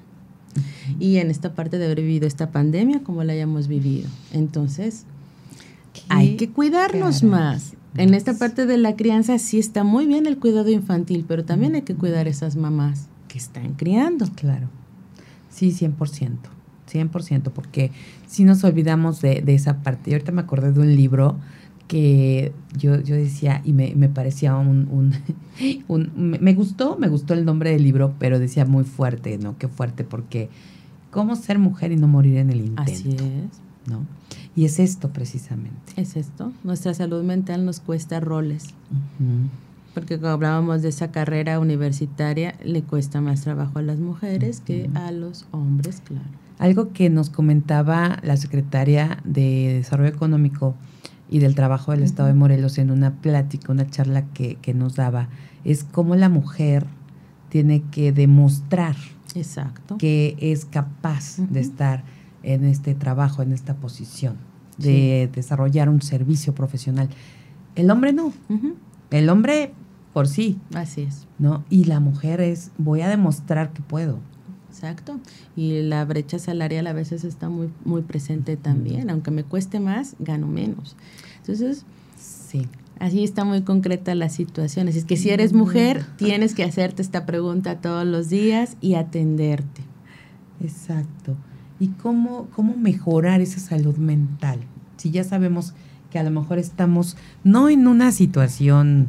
Y 0.99 1.19
en 1.19 1.31
esta 1.31 1.55
parte 1.55 1.79
de 1.79 1.87
haber 1.87 2.01
vivido 2.01 2.27
esta 2.27 2.51
pandemia 2.51 3.01
como 3.03 3.25
la 3.25 3.33
hayamos 3.33 3.69
vivido. 3.69 4.09
Entonces, 4.33 5.05
hay 6.09 6.37
que 6.37 6.51
cuidarnos 6.51 7.23
más. 7.23 7.75
En 7.97 8.13
esta 8.13 8.35
parte 8.35 8.67
de 8.67 8.77
la 8.77 8.95
crianza 8.95 9.39
sí 9.39 9.59
está 9.59 9.85
muy 9.85 10.07
bien 10.07 10.27
el 10.27 10.39
cuidado 10.39 10.71
infantil, 10.71 11.25
pero 11.27 11.45
también 11.45 11.75
hay 11.75 11.83
que 11.83 11.95
cuidar 11.95 12.27
a 12.27 12.31
esas 12.31 12.57
mamás 12.57 13.07
que 13.29 13.39
están 13.39 13.75
criando. 13.75 14.27
Claro. 14.35 14.69
Sí, 15.57 15.71
100%. 15.71 16.37
100%, 16.93 17.51
porque 17.51 17.91
si 18.27 18.45
nos 18.45 18.63
olvidamos 18.63 19.23
de, 19.23 19.43
esa 19.47 19.79
parte. 19.79 20.11
Y 20.11 20.13
ahorita 20.13 20.31
me 20.31 20.43
acordé 20.43 20.71
de 20.71 20.81
un 20.81 20.95
libro 20.95 21.39
que 21.89 22.53
yo, 22.77 23.01
yo 23.01 23.17
decía, 23.17 23.63
y 23.65 23.73
me, 23.73 23.95
me 23.97 24.11
parecía 24.11 24.55
un, 24.55 25.15
un, 25.89 26.13
Me 26.43 26.53
gustó, 26.53 26.99
me 26.99 27.09
gustó 27.09 27.33
el 27.33 27.47
nombre 27.47 27.71
del 27.71 27.85
libro, 27.85 28.13
pero 28.19 28.39
decía 28.39 28.67
muy 28.67 28.85
fuerte, 28.85 29.39
¿no? 29.39 29.57
Qué 29.57 29.67
fuerte, 29.67 30.05
porque 30.05 30.51
cómo 31.11 31.35
ser 31.37 31.59
mujer 31.59 31.91
y 31.91 31.97
no 31.97 32.07
morir 32.07 32.37
en 32.37 32.51
el 32.51 32.61
intento. 32.61 32.93
Así 32.93 33.09
es. 33.09 33.91
¿No? 33.91 34.05
Y 34.55 34.67
es 34.67 34.79
esto 34.79 35.09
precisamente. 35.09 35.95
Es 35.97 36.17
esto. 36.17 36.53
Nuestra 36.65 36.93
salud 36.93 37.25
mental 37.25 37.65
nos 37.65 37.81
cuesta 37.81 38.21
roles. 38.21 38.75
Porque 39.97 40.19
cuando 40.19 40.35
hablábamos 40.35 40.83
de 40.83 40.91
esa 40.91 41.11
carrera 41.11 41.59
universitaria, 41.59 42.55
le 42.63 42.83
cuesta 42.83 43.23
más 43.23 43.41
trabajo 43.41 43.79
a 43.79 43.83
las 43.83 43.99
mujeres 43.99 44.61
que 44.61 44.91
a 44.93 45.11
los 45.11 45.47
hombres, 45.53 46.03
claro. 46.05 46.27
Algo 46.59 46.93
que 46.93 47.09
nos 47.09 47.31
comentaba 47.31 48.19
la 48.23 48.37
secretaria 48.37 49.21
de 49.25 49.77
Desarrollo 49.79 50.11
Económico 50.11 50.75
y 51.31 51.39
del 51.39 51.55
Trabajo 51.55 51.93
del 51.93 52.03
Estado 52.03 52.29
de 52.29 52.35
Morelos 52.35 52.77
en 52.77 52.91
una 52.91 53.15
plática, 53.23 53.73
una 53.73 53.89
charla 53.89 54.27
que, 54.35 54.59
nos 54.75 54.97
daba, 54.97 55.31
es 55.65 55.83
cómo 55.83 56.15
la 56.15 56.29
mujer 56.29 56.85
tiene 57.49 57.83
que 57.91 58.13
demostrar 58.13 58.97
Exacto. 59.35 59.97
que 59.97 60.37
es 60.39 60.67
capaz 60.67 61.39
de 61.39 61.61
estar 61.61 62.05
en 62.43 62.67
este 62.67 62.95
trabajo, 62.95 63.41
en 63.41 63.53
esta 63.53 63.77
posición, 63.77 64.37
de 64.77 65.31
desarrollar 65.35 65.89
un 65.89 66.03
servicio 66.03 66.55
profesional. 66.55 67.09
El 67.77 67.91
hombre 67.91 68.13
no. 68.13 68.35
El 69.11 69.31
hombre 69.31 69.73
por 70.17 70.29
sí. 70.29 70.57
Así 70.73 71.03
es. 71.03 71.27
¿No? 71.39 71.63
Y 71.69 71.85
la 71.85 72.01
mujer 72.01 72.41
es, 72.41 72.71
voy 72.79 73.03
a 73.03 73.09
demostrar 73.11 73.75
que 73.75 73.83
puedo. 73.83 74.19
Exacto. 74.71 75.21
Y 75.57 75.83
la 75.83 76.07
brecha 76.07 76.39
salarial 76.39 76.87
a 76.87 76.95
veces 76.95 77.23
está 77.23 77.51
muy, 77.51 77.69
muy 77.85 78.01
presente 78.01 78.57
también. 78.57 79.11
Aunque 79.11 79.31
me 79.31 79.45
cueste 79.45 79.79
más, 79.79 80.17
gano 80.19 80.47
menos. 80.47 80.97
Entonces, 81.41 81.85
sí. 82.19 82.67
Así 82.99 83.25
está 83.25 83.45
muy 83.45 83.61
concreta 83.61 84.15
la 84.15 84.31
situación. 84.31 84.89
Así 84.89 85.01
es 85.01 85.05
que 85.05 85.19
si 85.19 85.29
eres 85.29 85.53
mujer, 85.53 86.07
tienes 86.17 86.55
que 86.55 86.65
hacerte 86.65 87.03
esta 87.03 87.27
pregunta 87.27 87.83
todos 87.83 88.07
los 88.07 88.31
días 88.31 88.79
y 88.81 88.95
atenderte. 88.95 89.83
Exacto. 90.63 91.37
¿Y 91.79 91.89
cómo, 91.89 92.49
cómo 92.57 92.75
mejorar 92.75 93.43
esa 93.43 93.61
salud 93.61 93.99
mental? 93.99 94.61
Si 94.97 95.11
ya 95.11 95.25
sabemos 95.25 95.75
que 96.11 96.19
a 96.19 96.23
lo 96.23 96.31
mejor 96.31 96.59
estamos 96.59 97.19
no 97.45 97.69
en 97.69 97.87
una 97.87 98.13
situación 98.13 99.09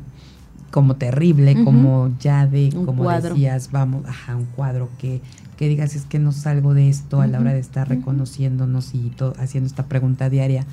como 0.71 0.95
terrible, 0.95 1.63
como 1.63 2.11
ya 2.19 2.45
de, 2.45 2.69
como 2.85 3.09
decías, 3.09 3.71
vamos, 3.71 4.05
ajá, 4.05 4.35
un 4.35 4.45
cuadro 4.45 4.89
que 4.97 5.21
que 5.57 5.67
digas 5.67 5.95
es 5.95 6.05
que 6.05 6.19
no 6.19 6.31
salgo 6.31 6.73
de 6.73 6.87
esto 6.87 7.19
a 7.19 7.27
la 7.27 7.39
hora 7.39 7.51
de 7.51 7.59
estar 7.59 7.89
reconociéndonos 7.89 8.93
y 8.93 9.09
todo, 9.09 9.33
haciendo 9.39 9.67
esta 9.67 9.87
pregunta 9.87 10.29
diaria. 10.29 10.65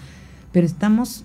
Pero 0.53 0.67
estamos 0.67 1.25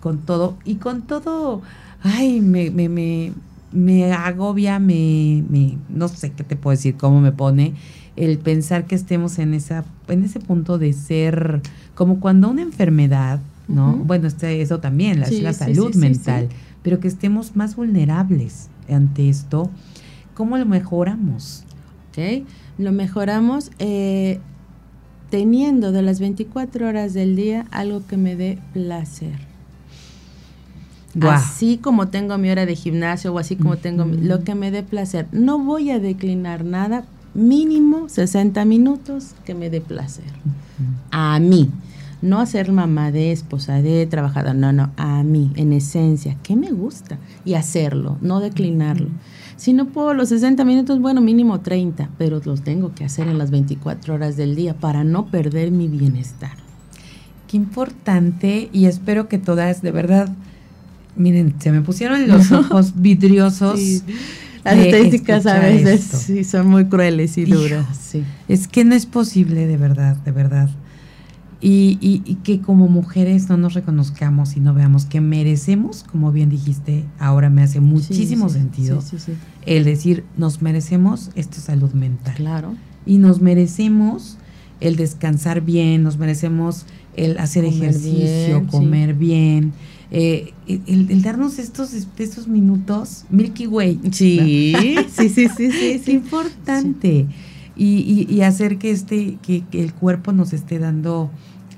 con 0.00 0.18
todo 0.18 0.58
y 0.64 0.76
con 0.76 1.02
todo, 1.02 1.62
ay, 2.02 2.40
me, 2.40 2.70
me, 2.70 2.88
me, 2.88 3.32
me 3.72 4.12
agobia, 4.12 4.78
me, 4.78 5.42
me, 5.48 5.78
no 5.88 6.08
sé 6.08 6.32
qué 6.32 6.44
te 6.44 6.54
puedo 6.54 6.76
decir, 6.76 6.96
cómo 6.96 7.20
me 7.20 7.32
pone 7.32 7.72
el 8.16 8.38
pensar 8.38 8.84
que 8.84 8.94
estemos 8.94 9.38
en, 9.38 9.54
esa, 9.54 9.84
en 10.08 10.22
ese 10.22 10.38
punto 10.38 10.76
de 10.76 10.92
ser 10.92 11.62
como 11.94 12.20
cuando 12.20 12.50
una 12.50 12.60
enfermedad, 12.60 13.40
¿no? 13.66 13.96
Bueno, 13.96 14.28
este, 14.28 14.60
eso 14.60 14.78
también, 14.80 15.20
la, 15.20 15.28
la 15.30 15.52
salud 15.54 15.94
mental, 15.94 16.50
pero 16.82 17.00
que 17.00 17.08
estemos 17.08 17.56
más 17.56 17.76
vulnerables 17.76 18.68
ante 18.88 19.28
esto. 19.28 19.70
¿Cómo 20.34 20.58
lo 20.58 20.66
mejoramos? 20.66 21.64
Lo 22.78 22.92
mejoramos 22.92 23.70
eh, 23.78 24.40
teniendo 25.30 25.92
de 25.92 26.02
las 26.02 26.20
24 26.20 26.88
horas 26.88 27.14
del 27.14 27.36
día 27.36 27.66
algo 27.70 28.06
que 28.06 28.16
me 28.16 28.36
dé 28.36 28.58
placer. 28.72 29.52
Así 31.20 31.76
como 31.76 32.08
tengo 32.08 32.38
mi 32.38 32.50
hora 32.50 32.64
de 32.64 32.74
gimnasio 32.74 33.34
o 33.34 33.38
así 33.38 33.56
como 33.56 33.76
tengo 33.76 34.04
lo 34.04 34.44
que 34.44 34.54
me 34.54 34.70
dé 34.70 34.82
placer. 34.82 35.26
No 35.30 35.58
voy 35.58 35.90
a 35.90 35.98
declinar 35.98 36.64
nada, 36.64 37.04
mínimo 37.34 38.08
60 38.08 38.64
minutos 38.64 39.34
que 39.44 39.54
me 39.54 39.68
dé 39.68 39.80
placer. 39.80 40.24
A 41.10 41.38
mí. 41.38 41.70
No 42.22 42.40
a 42.40 42.46
ser 42.46 42.72
mamá 42.72 43.10
de, 43.10 43.32
esposa 43.32 43.82
de, 43.82 44.06
trabajadora, 44.06 44.54
no, 44.54 44.72
no, 44.72 44.92
a 44.96 45.22
mí, 45.24 45.50
en 45.56 45.72
esencia, 45.72 46.36
¿qué 46.42 46.54
me 46.54 46.70
gusta? 46.70 47.18
Y 47.44 47.54
hacerlo, 47.54 48.16
no 48.20 48.40
declinarlo. 48.40 49.08
Si 49.56 49.72
no 49.72 49.86
puedo 49.88 50.14
los 50.14 50.28
60 50.30 50.64
minutos, 50.64 51.00
bueno, 51.00 51.20
mínimo 51.20 51.60
30, 51.60 52.10
pero 52.18 52.40
los 52.44 52.62
tengo 52.62 52.94
que 52.94 53.04
hacer 53.04 53.28
en 53.28 53.38
las 53.38 53.50
24 53.50 54.14
horas 54.14 54.36
del 54.36 54.54
día 54.54 54.74
para 54.74 55.04
no 55.04 55.26
perder 55.26 55.70
mi 55.70 55.88
bienestar. 55.88 56.52
Qué 57.48 57.56
importante 57.56 58.70
y 58.72 58.86
espero 58.86 59.28
que 59.28 59.38
todas, 59.38 59.82
de 59.82 59.90
verdad, 59.90 60.28
miren, 61.16 61.54
se 61.60 61.70
me 61.72 61.80
pusieron 61.80 62.26
los 62.28 62.50
ojos 62.52 62.94
vidriosos. 62.96 63.80
Las 64.64 64.78
estadísticas 64.78 65.46
a 65.46 65.58
veces 65.58 66.02
sí 66.02 66.44
son 66.44 66.68
muy 66.68 66.86
crueles 66.86 67.36
y 67.36 67.44
duras. 67.44 67.86
Sí. 67.96 68.24
Es 68.48 68.68
que 68.68 68.84
no 68.84 68.94
es 68.94 69.06
posible, 69.06 69.66
de 69.66 69.76
verdad, 69.76 70.16
de 70.16 70.30
verdad. 70.30 70.70
Y, 71.64 71.98
y, 72.00 72.18
que 72.42 72.60
como 72.60 72.88
mujeres 72.88 73.48
no 73.48 73.56
nos 73.56 73.74
reconozcamos 73.74 74.56
y 74.56 74.60
no 74.60 74.74
veamos 74.74 75.04
que 75.04 75.20
merecemos, 75.20 76.02
como 76.02 76.32
bien 76.32 76.50
dijiste, 76.50 77.04
ahora 77.20 77.50
me 77.50 77.62
hace 77.62 77.78
muchísimo 77.78 78.48
sentido 78.48 79.00
el 79.64 79.84
decir, 79.84 80.24
nos 80.36 80.60
merecemos 80.60 81.30
esta 81.36 81.60
salud 81.60 81.92
mental. 81.92 82.34
Claro. 82.34 82.74
Y 83.06 83.18
nos 83.18 83.40
merecemos 83.40 84.38
el 84.80 84.96
descansar 84.96 85.60
bien, 85.60 86.02
nos 86.02 86.18
merecemos 86.18 86.84
el 87.16 87.38
hacer 87.38 87.64
ejercicio, 87.64 88.66
comer 88.66 89.14
bien. 89.14 89.72
Eh, 90.10 90.52
el, 90.66 91.22
darnos 91.22 91.58
estos, 91.58 91.94
estos 91.94 92.48
minutos, 92.48 93.24
Milky 93.30 93.66
Way. 93.66 94.00
Sí, 94.12 94.74
sí, 95.08 95.28
sí, 95.28 95.48
sí, 95.48 95.70
sí, 95.70 95.90
Es 95.92 96.08
importante. 96.08 97.26
Y, 97.74 98.26
y, 98.28 98.42
hacer 98.42 98.76
que 98.76 98.90
este, 98.90 99.38
que, 99.40 99.64
que 99.70 99.82
el 99.82 99.94
cuerpo 99.94 100.32
nos 100.32 100.52
esté 100.52 100.78
dando 100.78 101.30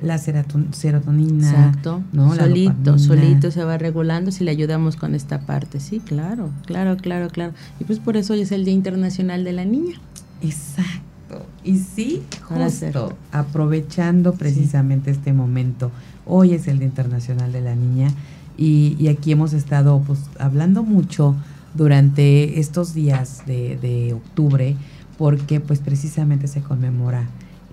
la 0.03 0.19
serotonina. 0.19 1.49
Exacto. 1.49 2.03
¿no? 2.13 2.35
Solito, 2.35 2.99
solito 2.99 3.51
se 3.51 3.65
va 3.65 3.79
regulando 3.79 4.31
si 4.31 4.45
le 4.45 4.51
ayudamos 4.51 4.97
con 4.97 5.15
esta 5.15 5.41
parte. 5.41 5.81
Sí, 5.81 6.01
claro, 6.01 6.51
claro, 6.67 6.97
claro, 6.97 7.29
claro. 7.29 7.53
Y 7.81 7.85
pues 7.85 7.99
por 7.99 8.17
eso 8.17 8.33
hoy 8.33 8.41
es 8.43 8.53
el 8.53 8.65
Día 8.65 8.75
Internacional 8.75 9.45
de 9.45 9.53
la 9.53 9.65
Niña. 9.65 10.01
Exacto. 10.43 11.47
Y 11.65 11.79
sí, 11.79 12.23
justo 12.43 13.17
aprovechando 13.33 14.35
precisamente 14.35 15.11
este 15.11 15.33
momento. 15.33 15.91
Hoy 16.27 16.55
es 16.55 16.69
el 16.69 16.79
Día 16.79 16.89
Internacional 16.89 17.53
de 17.53 17.61
la 17.61 17.75
Niña 17.75 18.11
y, 18.57 18.97
y 18.99 19.09
aquí 19.09 19.33
hemos 19.33 19.53
estado 19.53 20.01
pues 20.07 20.21
hablando 20.39 20.83
mucho 20.83 21.35
durante 21.75 22.61
estos 22.61 22.95
días 22.95 23.43
de, 23.47 23.79
de 23.79 24.15
octubre 24.15 24.77
porque 25.19 25.61
pues 25.61 25.81
precisamente 25.81 26.47
se 26.49 26.61
conmemora 26.61 27.27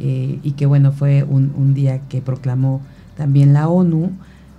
eh, 0.04 0.40
y 0.42 0.54
que 0.54 0.66
bueno, 0.66 0.92
fue 0.92 1.22
un, 1.22 1.76
día 1.76 2.02
que 2.10 2.22
proclamó 2.24 2.82
también 3.16 3.54
la 3.54 3.68
ONU 3.70 4.10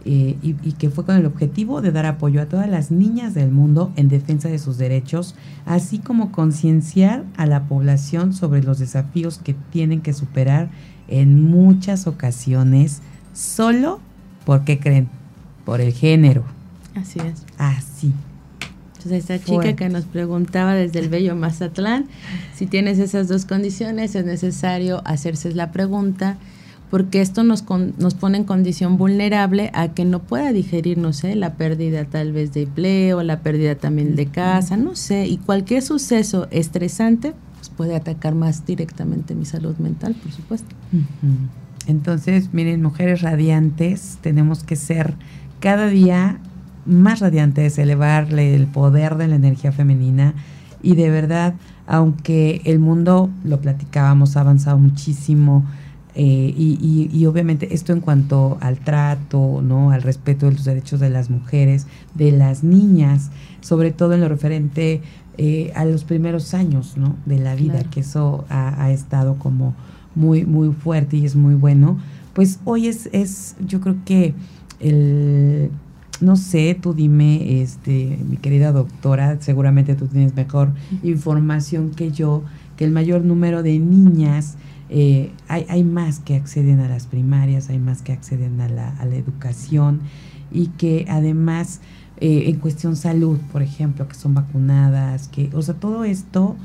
eh, 0.04 0.36
y, 0.40 0.54
que 0.74 0.88
fue 0.88 1.04
con 1.04 1.16
el 1.16 1.26
objetivo 1.26 1.80
de 1.80 1.90
dar 1.90 2.06
apoyo 2.06 2.40
a 2.40 2.46
todas 2.46 2.68
las 2.68 2.92
niñas 2.92 3.34
del 3.34 3.50
mundo 3.50 3.90
en 3.96 4.08
defensa 4.08 4.48
de 4.48 4.60
sus 4.60 4.78
derechos, 4.78 5.34
así 5.66 5.98
como 5.98 6.30
concienciar 6.30 7.24
a 7.36 7.46
la 7.46 7.64
población 7.64 8.34
sobre 8.34 8.62
los 8.62 8.78
desafíos 8.78 9.38
que 9.38 9.56
tienen 9.72 10.00
que 10.00 10.12
superar 10.12 10.70
en 11.08 11.42
muchas 11.42 12.06
ocasiones 12.06 13.02
solo 13.32 13.98
porque 14.44 14.78
creen, 14.78 15.08
por 15.64 15.80
el 15.80 15.92
género. 15.92 16.44
Así 16.94 17.18
es. 17.18 17.44
Así. 17.58 18.12
Entonces, 19.04 19.30
esta 19.30 19.44
chica 19.44 19.74
que 19.74 19.88
nos 19.88 20.04
preguntaba 20.04 20.74
desde 20.74 21.00
el 21.00 21.08
bello 21.08 21.34
Mazatlán, 21.34 22.06
si 22.54 22.66
tienes 22.66 22.98
esas 23.00 23.26
dos 23.26 23.46
condiciones, 23.46 24.14
es 24.14 24.24
necesario 24.24 25.02
hacerse 25.04 25.52
la 25.52 25.72
pregunta, 25.72 26.36
porque 26.88 27.20
esto 27.20 27.42
nos, 27.42 27.64
nos 27.98 28.14
pone 28.14 28.38
en 28.38 28.44
condición 28.44 28.98
vulnerable 28.98 29.70
a 29.74 29.88
que 29.88 30.04
no 30.04 30.20
pueda 30.20 30.52
digerir, 30.52 30.98
no 30.98 31.12
sé, 31.12 31.34
la 31.34 31.54
pérdida 31.54 32.04
tal 32.04 32.32
vez 32.32 32.52
de 32.52 32.62
empleo, 32.62 33.22
la 33.22 33.40
pérdida 33.40 33.74
también 33.74 34.14
de 34.14 34.26
casa, 34.26 34.76
no 34.76 34.94
sé, 34.94 35.26
y 35.26 35.38
cualquier 35.38 35.82
suceso 35.82 36.46
estresante 36.50 37.32
pues 37.56 37.70
puede 37.70 37.96
atacar 37.96 38.34
más 38.34 38.66
directamente 38.66 39.34
mi 39.34 39.46
salud 39.46 39.76
mental, 39.78 40.14
por 40.14 40.32
supuesto. 40.32 40.74
Entonces, 41.86 42.50
miren, 42.52 42.82
mujeres 42.82 43.22
radiantes, 43.22 44.18
tenemos 44.20 44.62
que 44.62 44.76
ser 44.76 45.14
cada 45.60 45.88
día 45.88 46.40
más 46.86 47.20
radiantes, 47.20 47.78
elevarle 47.78 48.54
el 48.54 48.66
poder 48.66 49.16
de 49.16 49.28
la 49.28 49.36
energía 49.36 49.72
femenina 49.72 50.34
y 50.82 50.96
de 50.96 51.10
verdad, 51.10 51.54
aunque 51.86 52.60
el 52.64 52.78
mundo, 52.78 53.30
lo 53.44 53.60
platicábamos, 53.60 54.36
ha 54.36 54.40
avanzado 54.40 54.78
muchísimo, 54.78 55.64
eh, 56.14 56.52
y, 56.54 57.24
obviamente 57.24 57.74
esto 57.74 57.94
en 57.94 58.00
cuanto 58.00 58.58
al 58.60 58.78
trato, 58.78 59.62
¿no? 59.62 59.92
al 59.92 60.02
respeto 60.02 60.46
de 60.46 60.52
los 60.52 60.64
derechos 60.64 61.00
de 61.00 61.08
las 61.08 61.30
mujeres, 61.30 61.86
de 62.14 62.32
las 62.32 62.62
niñas, 62.62 63.30
sobre 63.62 63.92
todo 63.92 64.12
en 64.12 64.20
lo 64.20 64.28
referente 64.28 65.00
eh, 65.38 65.72
a 65.74 65.86
los 65.86 66.04
primeros 66.04 66.52
años 66.52 66.98
¿no? 66.98 67.16
de 67.24 67.38
la 67.38 67.54
vida, 67.54 67.84
que 67.84 68.00
eso 68.00 68.44
ha, 68.50 68.90
estado 68.90 69.36
como 69.38 69.74
muy, 70.14 70.44
muy 70.44 70.70
fuerte 70.74 71.16
y 71.16 71.24
es 71.24 71.34
muy 71.34 71.54
bueno. 71.54 71.98
Pues 72.34 72.60
hoy 72.64 72.88
es, 72.88 73.08
es 73.12 73.56
yo 73.66 73.80
creo 73.80 73.96
que 74.04 74.34
el, 74.80 75.70
no 76.22 76.36
sé, 76.36 76.78
tú 76.80 76.94
dime, 76.94 77.60
este, 77.60 78.18
mi 78.28 78.36
querida 78.36 78.72
doctora, 78.72 79.38
seguramente 79.40 79.94
tú 79.94 80.06
tienes 80.06 80.34
mejor 80.34 80.72
información 81.02 81.90
que 81.90 82.10
yo, 82.10 82.42
que 82.76 82.84
el 82.84 82.92
mayor 82.92 83.24
número 83.24 83.62
de 83.62 83.78
niñas, 83.78 84.56
eh, 84.88 85.30
hay, 85.48 85.66
hay, 85.68 85.84
más 85.84 86.20
que 86.20 86.36
acceden 86.36 86.80
a 86.80 86.88
las 86.88 87.06
primarias, 87.06 87.70
hay 87.70 87.78
más 87.78 88.02
que 88.02 88.12
acceden 88.12 88.60
a 88.60 88.68
la, 88.68 88.90
a 88.98 89.06
la 89.06 89.16
educación 89.16 90.00
y 90.50 90.66
que 90.68 91.06
además 91.08 91.80
eh, 92.18 92.44
en 92.48 92.56
cuestión 92.56 92.94
salud, 92.94 93.38
por 93.50 93.62
ejemplo, 93.62 94.06
que 94.06 94.14
son 94.14 94.34
vacunadas, 94.34 95.28
que, 95.28 95.50
o 95.54 95.62
sea, 95.62 95.74
todo 95.74 96.04
esto 96.04 96.56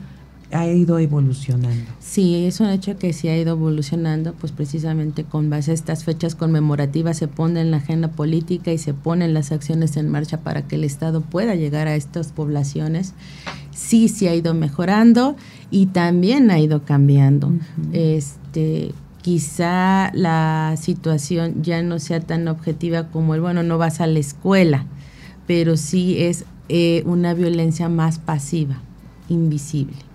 ha 0.52 0.68
ido 0.68 1.00
evolucionando. 1.00 1.92
Sí, 2.00 2.46
es 2.46 2.60
un 2.60 2.68
hecho 2.70 2.98
que 2.98 3.14
sí 3.14 3.28
ha 3.28 3.38
ido 3.38 3.52
evolucionando, 3.52 4.34
pues 4.34 4.52
precisamente 4.52 5.24
con 5.24 5.50
base 5.50 5.72
a 5.72 5.74
estas 5.74 6.04
fechas 6.04 6.36
conmemorativas 6.36 7.18
se 7.18 7.28
pone 7.28 7.62
en 7.62 7.72
la 7.72 7.78
agenda 7.78 8.10
política 8.10 8.72
y 8.72 8.78
se 8.78 8.94
ponen 8.94 9.34
las 9.34 9.52
acciones 9.52 9.98
en 9.98 10.10
marcha 10.10 10.40
para 10.42 10.68
que 10.68 10.76
el 10.76 10.84
Estado 10.84 11.22
pueda 11.22 11.56
llegar 11.56 11.88
a 11.88 11.96
estas 11.96 12.32
poblaciones. 12.32 13.14
Sí, 13.72 14.10
sí 14.10 14.28
ha 14.28 14.36
ido 14.36 14.54
mejorando 14.54 15.36
y 15.70 15.88
también 15.88 16.50
ha 16.50 16.60
ido 16.60 16.84
cambiando. 16.84 17.52
Este 17.92 18.94
quizá 19.22 20.10
la 20.14 20.76
situación 20.80 21.62
ya 21.62 21.84
no 21.84 22.00
sea 22.00 22.22
tan 22.22 22.48
objetiva 22.48 23.10
como 23.10 23.36
el, 23.36 23.42
bueno, 23.42 23.62
no 23.62 23.78
vas 23.78 24.00
a 24.00 24.08
la 24.08 24.20
escuela, 24.20 24.86
pero 25.46 25.76
sí 25.76 26.16
es 26.18 26.46
eh, 26.70 27.04
una 27.06 27.34
violencia 27.34 27.90
más 27.90 28.20
pasiva, 28.20 28.78
invisible. 29.28 30.07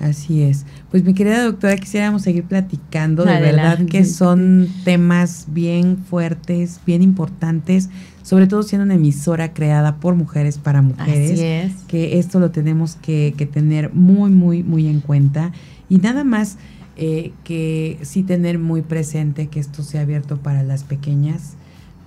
Así 0.00 0.42
es. 0.42 0.64
Pues 0.90 1.02
mi 1.02 1.12
querida 1.12 1.42
doctora, 1.42 1.76
quisiéramos 1.76 2.22
seguir 2.22 2.44
platicando. 2.44 3.24
De 3.24 3.40
verdad 3.40 3.84
que 3.86 4.04
son 4.04 4.68
temas 4.84 5.46
bien 5.48 5.98
fuertes, 5.98 6.80
bien 6.86 7.02
importantes, 7.02 7.90
sobre 8.22 8.46
todo 8.46 8.62
siendo 8.62 8.84
una 8.84 8.94
emisora 8.94 9.52
creada 9.52 9.96
por 9.96 10.14
mujeres 10.14 10.58
para 10.58 10.82
mujeres. 10.82 11.32
Así 11.32 11.42
es. 11.42 11.72
Que 11.88 12.18
esto 12.18 12.38
lo 12.38 12.50
tenemos 12.50 12.96
que, 12.96 13.32
tener 13.52 13.92
muy, 13.92 14.30
muy, 14.30 14.62
muy 14.62 14.86
en 14.86 15.00
cuenta. 15.00 15.52
Y 15.88 15.98
nada 15.98 16.22
más 16.22 16.58
eh, 16.96 17.32
que 17.42 17.98
sí 18.02 18.22
tener 18.22 18.58
muy 18.58 18.82
presente 18.82 19.48
que 19.48 19.58
esto 19.58 19.82
sea 19.82 20.02
abierto 20.02 20.36
para 20.36 20.62
las 20.62 20.84
pequeñas, 20.84 21.54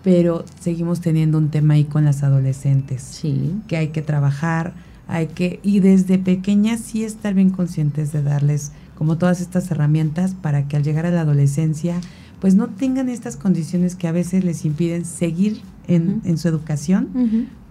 pero 0.02 0.46
seguimos 0.62 1.02
teniendo 1.02 1.38
un 1.38 1.50
tema 1.50 1.74
ahí 1.74 1.84
con 1.84 2.06
las 2.06 2.24
adolescentes. 2.24 3.02
Sí. 3.02 3.54
Que 3.68 3.76
hay 3.76 3.90
que 3.90 4.02
trabajar 4.02 4.74
hay 5.12 5.28
que, 5.28 5.60
y 5.62 5.82
desde 5.82 6.18
pequeñas 6.18 6.80
sí 6.80 7.04
estar 7.04 7.34
bien 7.34 7.50
conscientes 7.50 8.12
de 8.14 8.24
darles 8.24 8.72
como 8.96 9.18
todas 9.18 9.42
estas 9.42 9.70
herramientas 9.70 10.36
para 10.36 10.68
que 10.68 10.78
al 10.78 10.84
llegar 10.84 11.06
a 11.06 11.12
la 11.12 11.22
adolescencia, 11.22 12.00
pues 12.40 12.56
no 12.56 12.70
tengan 12.70 13.10
estas 13.10 13.36
condiciones 13.36 13.96
que 13.96 14.08
a 14.08 14.12
veces 14.12 14.46
les 14.46 14.64
impiden 14.64 15.06
seguir 15.06 15.62
en, 15.88 16.22
en 16.24 16.38
su 16.38 16.48
educación 16.48 17.10